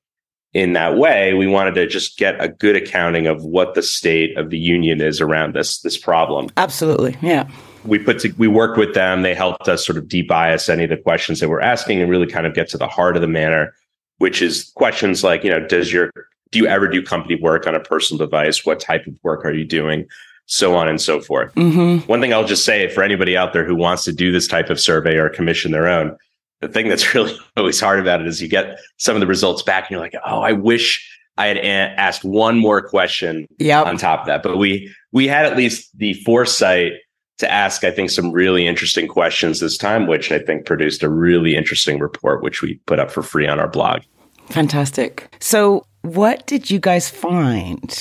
[0.53, 1.33] in that way.
[1.33, 5.01] We wanted to just get a good accounting of what the state of the union
[5.01, 6.47] is around this this problem.
[6.55, 7.17] Absolutely.
[7.21, 7.49] Yeah.
[7.83, 9.23] We put to, we worked with them.
[9.23, 12.27] They helped us sort of debias any of the questions that we're asking and really
[12.27, 13.75] kind of get to the heart of the matter,
[14.19, 16.11] which is questions like, you know, does your
[16.51, 18.65] do you ever do company work on a personal device?
[18.65, 20.07] What type of work are you doing?
[20.45, 21.53] So on and so forth.
[21.55, 22.05] Mm-hmm.
[22.07, 24.69] One thing I'll just say for anybody out there who wants to do this type
[24.69, 26.17] of survey or commission their own,
[26.59, 29.61] the thing that's really always hard about it is you get some of the results
[29.63, 31.63] back and you're like, oh, I wish I had a-
[31.99, 33.87] asked one more question Yep.
[33.87, 34.43] on top of that.
[34.43, 36.93] But we we had at least the foresight
[37.37, 41.09] to ask, I think, some really interesting questions this time, which I think produced a
[41.09, 44.01] really interesting report, which we put up for free on our blog.
[44.49, 45.33] Fantastic.
[45.39, 47.91] So, what did you guys find?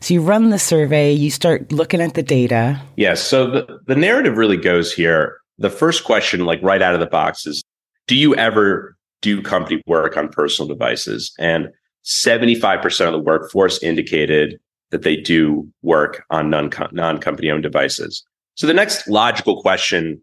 [0.00, 2.80] So, you run the survey, you start looking at the data.
[2.96, 3.22] Yes.
[3.22, 5.36] So the, the narrative really goes here.
[5.58, 7.62] The first question, like right out of the box, is
[8.06, 11.32] Do you ever do company work on personal devices?
[11.38, 11.68] And
[12.04, 14.58] 75% of the workforce indicated
[14.90, 18.24] that they do work on non company owned devices.
[18.54, 20.20] So the next logical question,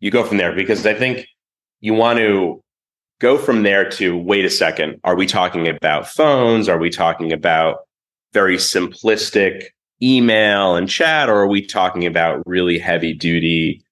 [0.00, 1.26] you go from there because I think
[1.80, 2.62] you want to
[3.20, 5.00] go from there to wait a second.
[5.04, 6.68] Are we talking about phones?
[6.68, 7.78] Are we talking about
[8.32, 9.64] very simplistic
[10.02, 13.82] email and chat, or are we talking about really heavy duty,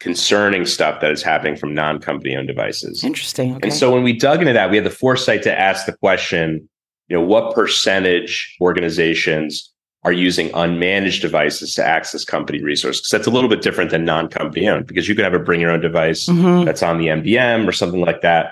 [0.00, 3.02] concerning stuff that is happening from non company owned devices?
[3.02, 3.54] Interesting.
[3.56, 3.68] Okay.
[3.68, 6.68] And so when we dug into that, we had the foresight to ask the question,
[7.08, 9.70] you know, what percentage organizations
[10.02, 13.00] are using unmanaged devices to access company resources?
[13.00, 15.60] Because that's a little bit different than non-company owned because you can have a bring
[15.62, 16.66] your own device Mhm.
[16.66, 18.48] that's on the MDM or something like that.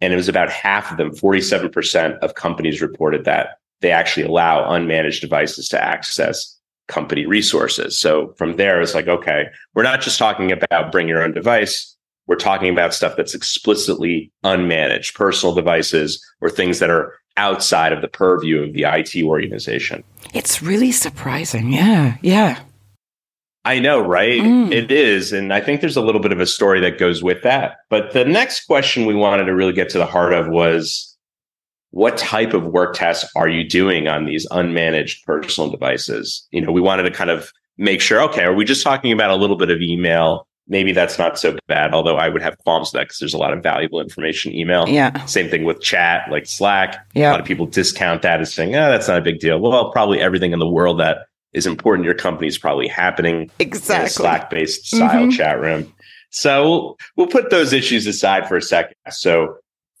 [0.00, 4.62] And it was about half of them, 47% of companies reported that they actually allow
[4.68, 7.98] unmanaged devices to access company resources.
[7.98, 11.96] So from there, it's like, okay, we're not just talking about bring your own device.
[12.26, 18.00] We're talking about stuff that's explicitly unmanaged, personal devices or things that are outside of
[18.00, 20.02] the purview of the IT organization.
[20.32, 21.72] It's really surprising.
[21.72, 22.16] Yeah.
[22.22, 22.60] Yeah.
[23.64, 24.42] I know, right?
[24.42, 24.72] Mm.
[24.72, 25.32] It is.
[25.32, 27.76] And I think there's a little bit of a story that goes with that.
[27.88, 31.16] But the next question we wanted to really get to the heart of was
[31.90, 36.46] what type of work tasks are you doing on these unmanaged personal devices?
[36.50, 39.30] You know, we wanted to kind of make sure, okay, are we just talking about
[39.30, 40.46] a little bit of email?
[40.66, 43.38] Maybe that's not so bad, although I would have qualms with that because there's a
[43.38, 44.88] lot of valuable information email.
[44.88, 45.24] Yeah.
[45.26, 47.06] Same thing with chat, like Slack.
[47.14, 47.30] Yeah.
[47.30, 49.60] A lot of people discount that as saying, oh, that's not a big deal.
[49.60, 54.08] Well, probably everything in the world that is important your company is probably happening Exactly.
[54.10, 55.32] Slack based style Mhm.
[55.36, 55.92] chat room.
[56.30, 58.94] So we'll, we'll put those issues aside for a second.
[59.10, 59.54] So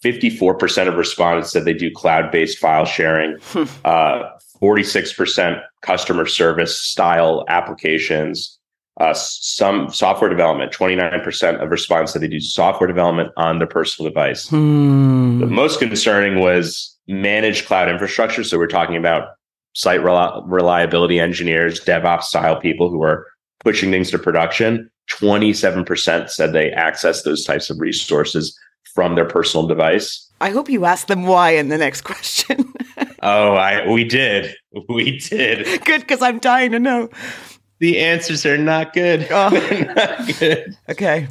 [0.04, 3.64] 54% of respondents said they do cloud based file sharing, Hmm.
[3.84, 4.22] uh,
[4.60, 8.58] 46% customer service style applications.
[9.00, 14.08] Uh, some software development, 29% of respondents said they do software development on their personal
[14.10, 14.48] device.
[14.48, 15.40] Hmm.
[15.40, 18.44] The most concerning was managed cloud infrastructure.
[18.44, 19.28] So we're talking about
[19.74, 23.26] site reliability engineers, DevOps style people who are
[23.60, 24.90] pushing things to production.
[25.10, 28.58] 27% said they access those types of resources
[28.94, 30.30] from their personal device.
[30.40, 32.72] I hope you ask them why in the next question.
[33.22, 34.54] Oh, I we did.
[34.88, 35.66] We did.
[35.84, 37.08] Good, because I'm dying to know.
[37.80, 39.26] The answers are not good.
[39.30, 39.50] Oh.
[39.96, 40.76] Not good.
[40.88, 41.26] Okay.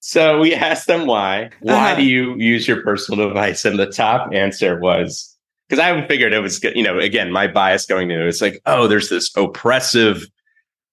[0.00, 1.50] So we asked them why.
[1.60, 1.94] Why Uh-huh.
[1.96, 3.64] do you use your personal device?
[3.64, 5.31] And the top answer was
[5.72, 8.86] because I figured it was, you know, again, my bias going it, it's like, oh,
[8.86, 10.26] there's this oppressive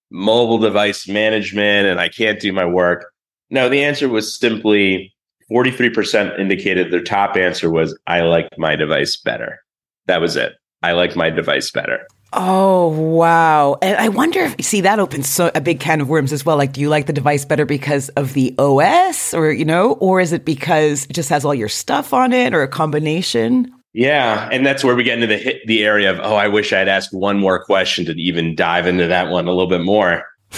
[0.10, 3.12] mobile device management and I can't do my work.
[3.50, 5.14] No, the answer was simply
[5.52, 9.60] 43% indicated their top answer was, I like my device better.
[10.06, 10.54] That was it.
[10.82, 12.08] I like my device better.
[12.32, 13.76] Oh, wow.
[13.82, 16.56] And I wonder if, see, that opens so, a big can of worms as well.
[16.56, 20.22] Like, do you like the device better because of the OS or, you know, or
[20.22, 23.74] is it because it just has all your stuff on it or a combination?
[23.94, 26.74] Yeah, and that's where we get into the hit, the area of oh, I wish
[26.74, 30.26] I'd asked one more question to even dive into that one a little bit more.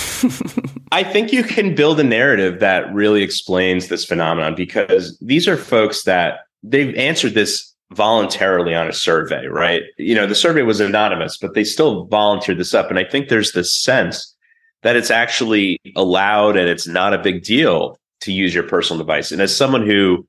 [0.92, 5.58] I think you can build a narrative that really explains this phenomenon because these are
[5.58, 9.84] folks that they've answered this voluntarily on a survey, right?
[9.98, 12.90] You know, the survey was anonymous, but they still volunteered this up.
[12.90, 14.34] And I think there's this sense
[14.84, 19.32] that it's actually allowed and it's not a big deal to use your personal device.
[19.32, 20.26] And as someone who,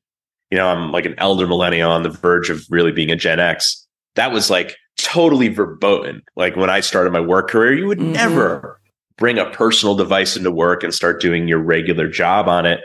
[0.53, 3.41] you know, I'm like an elder millennial on the verge of really being a Gen
[3.41, 3.87] X,
[4.17, 6.21] that was like totally verboten.
[6.37, 8.13] Like when I started my work career, you would Mhm.
[8.13, 8.79] never
[9.17, 12.81] bring a personal device into work and start doing your regular job on it.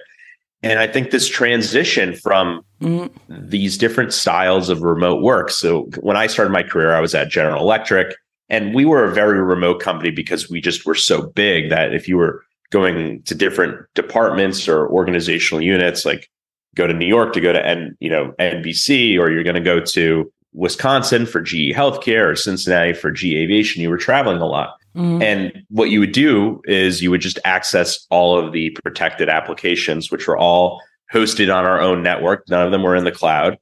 [0.63, 5.49] And I think this transition from Mm, these different styles of remote work.
[5.49, 8.15] So when I started my career, I was at General Electric,
[8.49, 12.07] and we were a very remote company because we just were so big that if
[12.07, 16.29] you were going to different departments or organizational units, like
[16.77, 19.61] go to New York to go to N, you know NBC, or you're going to
[19.61, 24.45] go to Wisconsin for GE Healthcare or Cincinnati for GE Aviation, you were traveling a
[24.45, 24.75] lot.
[24.95, 25.21] mm.
[25.21, 30.09] And what you would do is you would just access all of the protected applications,
[30.09, 30.81] which were all
[31.13, 32.43] hosted on our own network.
[32.49, 33.57] None of them were in the cloud.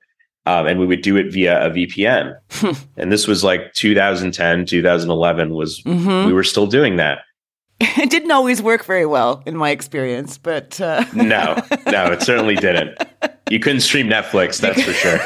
[0.48, 2.36] Um, and we would do it via a VPN.
[2.98, 6.28] and this was like 2010, 2011 was, Mhm.
[6.28, 7.20] we were still doing that.
[7.98, 11.56] It didn't always work very well in my experience, but uh, No,
[11.88, 12.98] no, it certainly didn't.
[13.50, 15.20] You couldn't stream Netflix, that's for sure.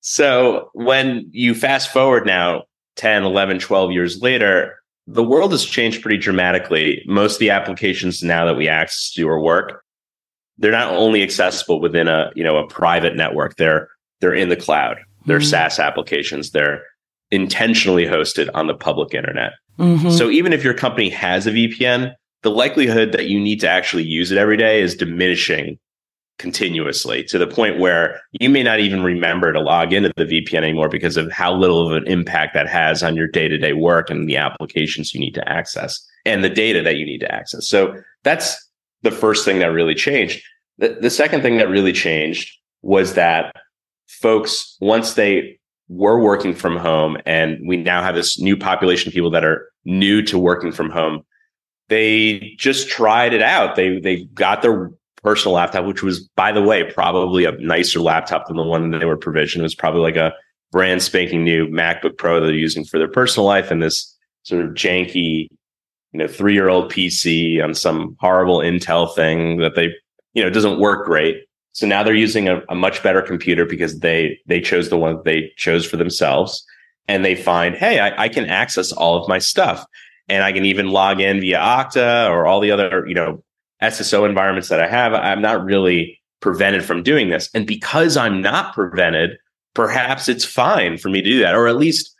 [0.00, 2.64] so when you fast forward now
[2.96, 4.76] 10, 11, 12 years later,
[5.06, 7.02] the world has changed pretty dramatically.
[7.06, 9.82] Most of the applications now that we access to our work,
[10.58, 13.88] they're not only accessible within a, you know, a private network, they're
[14.20, 14.98] they're in the cloud.
[15.26, 15.46] They're Mhm.
[15.50, 16.50] SaaS applications.
[16.50, 16.82] They're
[17.30, 19.52] intentionally hosted on the public internet.
[19.78, 20.10] Mhm.
[20.10, 24.04] So even if your company has a VPN, the likelihood that you need to actually
[24.04, 25.78] use it every day is diminishing
[26.38, 30.64] continuously to the point where you may not even remember to log into the VPN
[30.64, 34.26] anymore because of how little of an impact that has on your day-to-day work and
[34.26, 37.68] the applications you need to access and the data that you need to access.
[37.68, 38.56] So that's
[39.02, 40.42] the first thing that really changed.
[40.78, 43.54] The, the second thing that really changed was that
[44.08, 45.59] folks, once they
[45.90, 49.68] were working from home and we now have this new population of people that are
[49.84, 51.22] new to working from home,
[51.88, 53.74] they just tried it out.
[53.74, 58.46] They they got their personal laptop, which was, by the way, probably a nicer laptop
[58.46, 59.60] than the one that they were provisioned.
[59.60, 60.32] It was probably like a
[60.70, 64.64] brand spanking new MacBook Pro that they're using for their personal life and this sort
[64.64, 65.48] of janky,
[66.12, 69.92] you know, three year old PC on some horrible Intel thing that they,
[70.34, 71.44] you know, doesn't work great.
[71.72, 75.20] So now they're using a, a much better computer because they they chose the one
[75.24, 76.64] they chose for themselves,
[77.08, 79.84] and they find, hey, I, I can access all of my stuff,
[80.28, 83.42] and I can even log in via Okta or all the other you know
[83.82, 85.14] SSO environments that I have.
[85.14, 89.38] I'm not really prevented from doing this, and because I'm not prevented,
[89.74, 92.16] perhaps it's fine for me to do that, or at least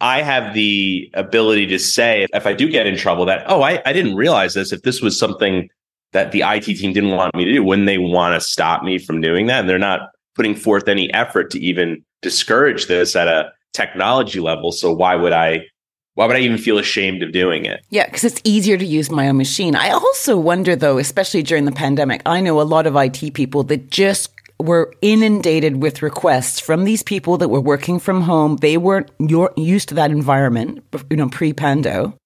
[0.00, 3.82] I have the ability to say if I do get in trouble that, oh, I,
[3.86, 4.72] I didn't realize this.
[4.72, 5.70] If this was something
[6.12, 8.98] that the IT team didn't want me to do, wouldn't they want to stop me
[8.98, 9.60] from doing that?
[9.60, 14.72] And they're not putting forth any effort to even discourage this at a technology level.
[14.72, 15.66] So why would I
[16.14, 17.84] why would I even feel ashamed of doing it?
[17.90, 19.76] Yeah, because it's easier to use my own machine.
[19.76, 23.64] I also wonder, though, especially during the pandemic, I know a lot of IT people
[23.64, 28.56] that just were inundated with requests from these people that were working from home.
[28.56, 32.16] They weren't used to that environment, you know, pre pando.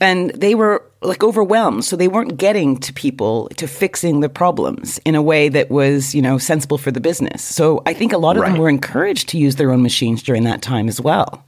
[0.00, 1.84] And they were like overwhelmed.
[1.84, 6.14] So they weren't getting to people to fixing the problems in a way that was,
[6.14, 7.42] you know, sensible for the business.
[7.42, 10.44] So I think a lot of them were encouraged to use their own machines during
[10.44, 11.44] that time as well.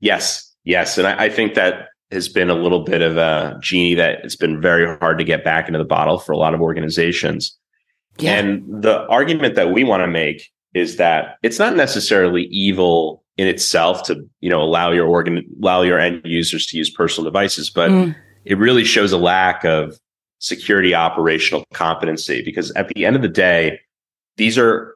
[0.00, 3.94] Yes, yes, and I, I think that has been a little bit of a genie
[3.94, 6.60] that it's been very hard to get back into the bottle for a lot of
[6.60, 7.56] organizations.
[8.18, 8.38] Yeah.
[8.38, 13.46] And the argument that we want to make is that it's not necessarily evil in
[13.48, 17.70] itself to, you know, allow your organ allow your end users to use personal devices,
[17.70, 18.14] but Mm.
[18.44, 19.98] it really shows a lack of
[20.38, 23.80] security operational competency because at the end of the day,
[24.36, 24.94] these are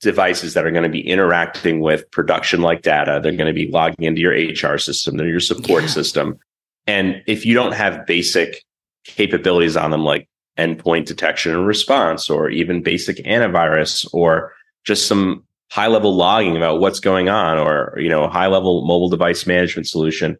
[0.00, 3.20] devices that are going to be interacting with production like data.
[3.22, 5.88] They're going to be logging into your HR system, they're your support Yeah.
[5.90, 6.38] system.
[6.86, 8.64] And if you don't have basic
[9.04, 10.26] capabilities on them, like
[10.58, 14.52] endpoint detection and response, or even basic antivirus, or
[14.84, 19.08] just some high level logging about what's going on, or you know, high level mobile
[19.08, 20.36] device management solution,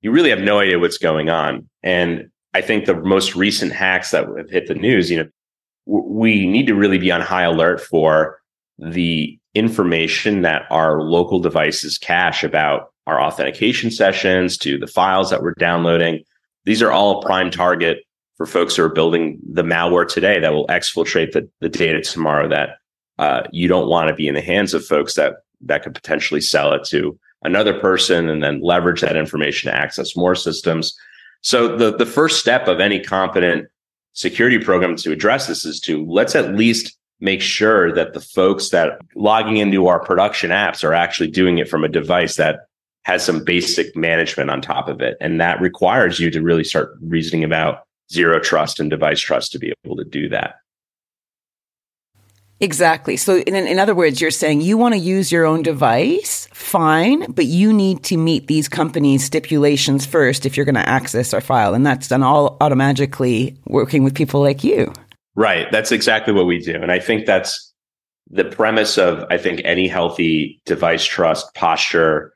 [0.00, 1.68] you really have no idea what's going on.
[1.82, 5.28] And I think the most recent hacks that have hit the news, you know,
[5.86, 8.40] we need to really be on high alert for
[8.78, 15.42] the information that our local devices cache about our authentication sessions to the files that
[15.42, 16.22] we're downloading.
[16.64, 17.98] These are all a prime target
[18.36, 22.48] for folks who are building the malware today that will exfiltrate the, the data tomorrow
[22.48, 22.78] that
[23.20, 26.40] uh, you don't want to be in the hands of folks that that could potentially
[26.40, 30.96] sell it to another person and then leverage that information to access more systems.
[31.42, 33.68] So the the first step of any competent
[34.14, 38.70] security program to address this is to let's at least make sure that the folks
[38.70, 42.60] that logging into our production apps are actually doing it from a device that
[43.02, 45.18] has some basic management on top of it.
[45.20, 49.58] And that requires you to really start reasoning about zero trust and device trust to
[49.58, 50.59] be able to do that.
[52.62, 53.16] Exactly.
[53.16, 57.30] So, in, in other words, you're saying you want to use your own device, fine,
[57.32, 61.40] but you need to meet these companies' stipulations first if you're going to access our
[61.40, 61.72] file.
[61.72, 64.92] And that's done all automatically working with people like you.
[65.34, 65.72] Right.
[65.72, 66.74] That's exactly what we do.
[66.74, 67.72] And I think that's
[68.30, 72.34] the premise of, I think, any healthy device trust posture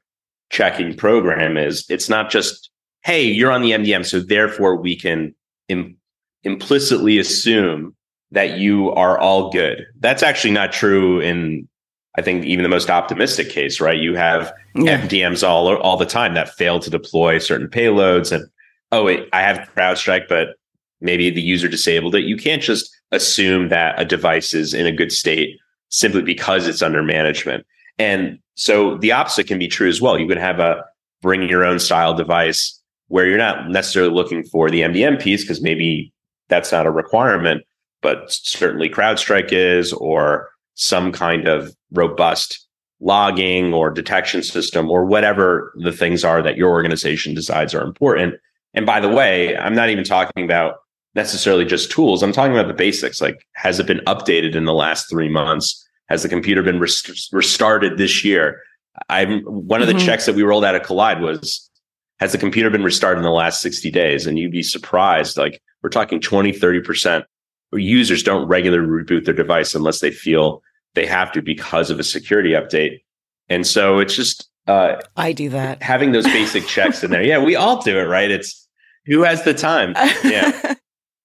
[0.50, 2.70] checking program is it's not just,
[3.02, 4.06] hey, you're on the MDM.
[4.06, 5.34] So therefore we can
[5.68, 5.98] Im-
[6.44, 7.94] implicitly assume
[8.30, 9.86] that you are all good.
[10.00, 11.68] That's actually not true in,
[12.16, 13.98] I think, even the most optimistic case, right?
[13.98, 15.00] You have Yeah.
[15.00, 18.44] MDMs all, all the time that fail to deploy certain payloads and,
[18.92, 20.56] oh, wait, I have CrowdStrike, but
[21.00, 22.24] maybe the user disabled it.
[22.24, 25.58] You can't just assume that a device is in a good state
[25.90, 27.64] simply because it's under management.
[27.98, 30.18] And so the opposite can be true as well.
[30.18, 30.82] You can have a
[31.22, 35.62] bring your own style device where you're not necessarily looking for the MDM piece because
[35.62, 36.12] maybe
[36.48, 37.62] that's not a requirement,
[38.04, 42.68] but certainly CrowdStrike is, or some kind of robust
[43.00, 48.34] logging or detection system or whatever the things are that your organization decides are important.
[48.74, 50.76] And by the way, I'm not even talking about
[51.14, 52.22] necessarily just tools.
[52.22, 53.22] I'm talking about the basics.
[53.22, 55.82] Like, has it been updated in the last three months?
[56.08, 58.60] Has the computer been rest- restarted this year?
[59.08, 60.06] I'm one of the mm-hmm.
[60.06, 61.70] checks that we rolled out at Kolide was
[62.20, 64.26] has the computer been restarted in the last 60 days?
[64.26, 65.38] And you'd be surprised.
[65.38, 67.24] Like we're talking 20, 30%
[67.76, 70.62] users don't regularly reboot their device unless they feel
[70.94, 73.00] they have to because of a security update.
[73.48, 75.82] And so it's just uh, I do that.
[75.82, 77.22] Having those basic checks in there.
[77.22, 78.30] Yeah, we all do it, right?
[78.30, 78.66] It's
[79.06, 79.94] who has the time?
[80.24, 80.74] Yeah.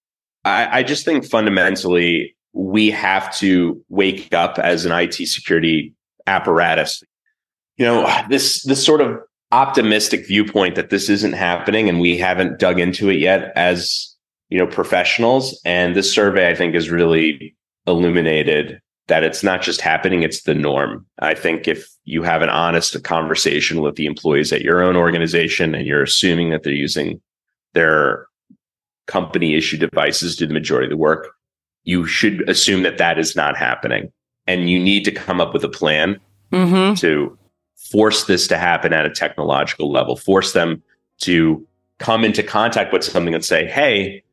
[0.45, 5.93] I, I just think fundamentally we have to wake up as an IT security
[6.27, 7.03] apparatus.
[7.77, 9.19] You know, this this sort of
[9.51, 14.08] optimistic viewpoint that this isn't happening and we haven't dug into it yet as
[14.49, 15.59] you know professionals.
[15.65, 17.55] And this survey i think has really
[17.87, 21.05] illuminated that it's not just happening it's the norm.
[21.19, 25.73] I think if you have an honest conversation with the employees at your own organization
[25.73, 27.19] and you're assuming that they're using
[27.73, 28.27] their
[29.07, 31.29] company issued devices to do the majority of the work
[31.83, 34.11] you should assume that that is not happening.
[34.47, 36.19] And you need to come up with a plan
[36.51, 36.93] mm-hmm.
[36.95, 37.37] to
[37.75, 40.83] force this to happen at a technological level, force them
[41.21, 41.65] to
[41.97, 44.23] come into contact with something and say, hey,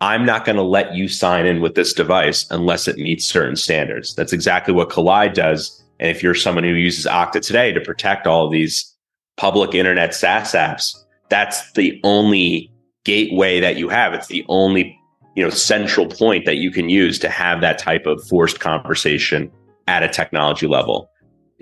[0.00, 3.56] I'm not going to let you sign in with this device unless it meets certain
[3.56, 4.14] standards.
[4.14, 5.82] That's exactly what Kolide does.
[5.98, 8.96] And if you're someone who uses Okta today to protect all of these
[9.36, 10.96] public internet SaaS apps,
[11.28, 12.72] that's the only
[13.04, 14.14] gateway that you have.
[14.14, 14.98] It's the only,
[15.36, 19.50] you know, central point that you can use to have that type of forced conversation
[19.86, 21.10] at a technology level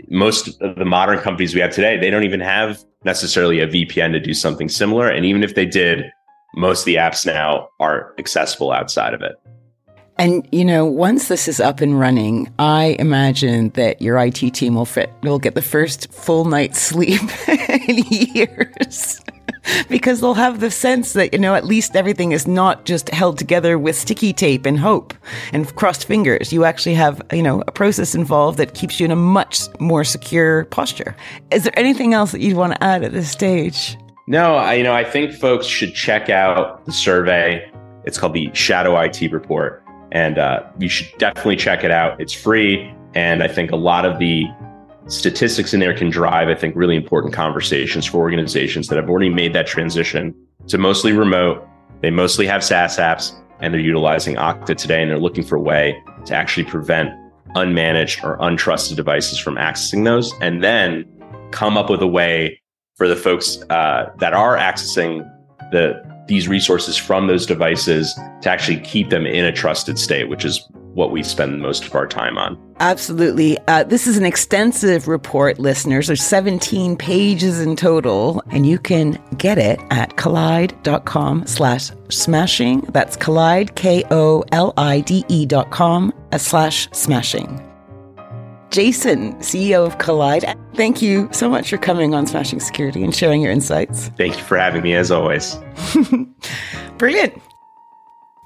[0.08, 4.12] most of the modern companies we have today, they don't even have necessarily a VPN
[4.12, 5.08] to do something similar.
[5.08, 6.10] And even if they did,
[6.54, 9.36] most of the apps now are accessible outside of it.
[10.16, 14.74] And you know, once this is up and running, I imagine that your IT team
[14.74, 19.22] will fit will get the first full night's sleep in years.
[19.88, 23.38] because they'll have the sense that, you know, at least everything is not just held
[23.38, 25.14] together with sticky tape and hope
[25.52, 26.52] and crossed fingers.
[26.52, 30.04] You actually have, you know, a process involved that keeps you in a much more
[30.04, 31.14] secure posture.
[31.50, 33.96] Is there anything else that you'd want to add at this stage?
[34.28, 37.66] No, I, you know, I think folks should check out the survey.
[38.04, 42.20] It's called the Shadow IT Report, and uh, you should definitely check it out.
[42.20, 44.44] It's free, and I think a lot of the
[45.06, 49.30] statistics in there can drive, I think, really important conversations for organizations that have already
[49.30, 50.34] made that transition
[50.66, 51.66] to mostly remote.
[52.02, 55.62] They mostly have SaaS apps and they're utilizing Okta today and they're looking for a
[55.62, 57.08] way to actually prevent
[57.56, 61.06] unmanaged or untrusted devices from accessing those and then
[61.50, 62.60] come up with a way
[62.98, 65.20] for the folks uh, that are accessing
[65.70, 70.44] the these resources from those devices to actually keep them in a trusted state, which
[70.44, 72.58] is what we spend most of our time on.
[72.80, 73.56] Absolutely.
[73.66, 76.06] Uh, this is an extensive report, listeners.
[76.06, 82.80] There's 17 pages in total, and you can get it at kolide.com slash smashing.
[82.90, 87.67] That's Kolide, K-O-L-I-D-E dot com slash smashing.
[88.70, 90.54] Jason, CEO of Kolide.
[90.74, 94.08] thank you so much for coming on Smashing Security and sharing your insights.
[94.16, 95.56] Thank you for having me, as always.
[96.98, 97.40] Brilliant.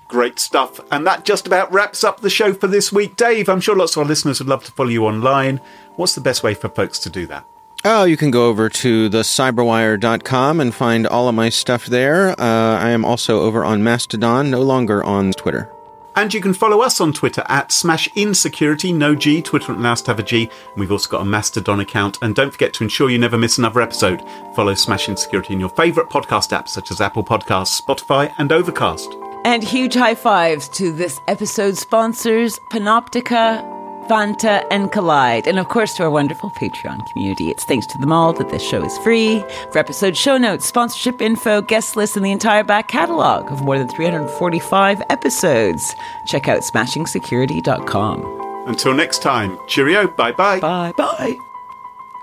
[0.09, 0.79] Great stuff.
[0.91, 3.16] And that just about wraps up the show for this week.
[3.16, 5.59] Dave, I'm sure lots of our listeners would love to follow you online.
[5.97, 7.47] What's the best way for folks to do that?
[7.85, 12.39] Oh, you can go over to thecyberwire.com and find all of my stuff there.
[12.41, 15.72] Uh, I am also over on Mastodon, no longer on Twitter.
[16.15, 19.41] And you can follow us on Twitter at Smash Insecurity, no G.
[19.41, 20.51] Twitter allows to have a G.
[20.77, 22.19] We've also got a Mastodon account.
[22.21, 24.23] And don't forget to ensure you never miss another episode.
[24.55, 29.09] Follow Smash Insecurity in your favourite podcast apps such as Apple Podcasts, Spotify, and Overcast.
[29.45, 35.95] And huge high fives to this episode's sponsors, Panoptica, Vanta, and Kolide, And of course,
[35.95, 37.51] to our wonderful Patreon community.
[37.51, 39.41] It's thanks to them all that this show is free.
[39.71, 43.79] For episode show notes, sponsorship info, guest list, and the entire back catalog of more
[43.79, 45.95] than 345 episodes,
[46.27, 48.65] check out smashingsecurity.com.
[48.67, 50.61] Until next time, cheerio, bye bye.
[50.61, 51.37] Bye bye.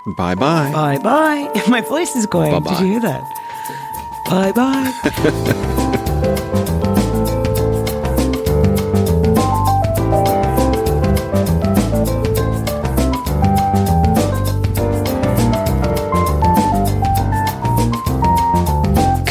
[0.06, 0.72] Bye bye.
[0.72, 1.62] Bye bye.
[1.68, 2.52] My voice is going.
[2.52, 2.78] Bye-bye.
[2.78, 3.22] Did you hear that?
[4.26, 6.40] Bye bye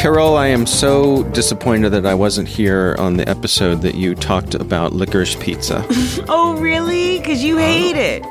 [0.00, 4.54] Carole, I am so disappointed that I wasn't here on the episode that you talked
[4.54, 5.86] about licorice pizza.
[6.26, 7.18] Oh, really?
[7.18, 8.24] Because you hate it.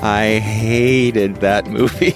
[0.00, 2.14] I hated that movie.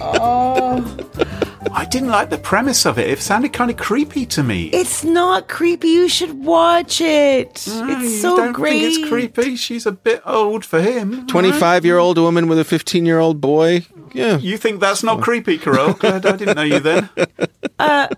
[0.00, 1.44] Oh.
[1.78, 3.08] I didn't like the premise of it.
[3.08, 4.64] It sounded kind of creepy to me.
[4.70, 5.90] It's not creepy.
[5.90, 7.64] You should watch it.
[7.68, 8.80] Ah, it's you so don't great.
[8.80, 9.54] think it's creepy?
[9.54, 11.28] She's a bit old for him.
[11.28, 13.86] 25 year old woman with a 15 year old boy.
[14.12, 14.38] Yeah.
[14.38, 15.92] You think that's not creepy, Carole?
[15.92, 17.10] Glad I didn't know you then.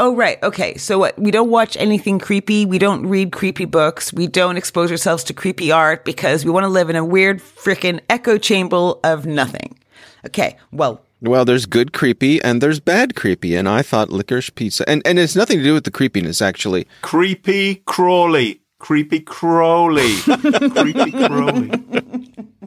[0.00, 0.40] Oh, right.
[0.44, 0.76] Okay.
[0.76, 1.18] So what?
[1.18, 2.64] We don't watch anything creepy.
[2.64, 4.12] We don't read creepy books.
[4.12, 7.40] We don't expose ourselves to creepy art because we want to live in a weird
[7.40, 9.76] freaking echo chamber of nothing.
[10.24, 10.56] Okay.
[10.70, 15.02] Well, Well, there's good creepy and there's bad creepy, and I thought licorice pizza, and
[15.04, 16.86] and it's nothing to do with the creepiness actually.
[17.02, 21.70] Creepy crawly, Creepy crawly, Creepy Crawley.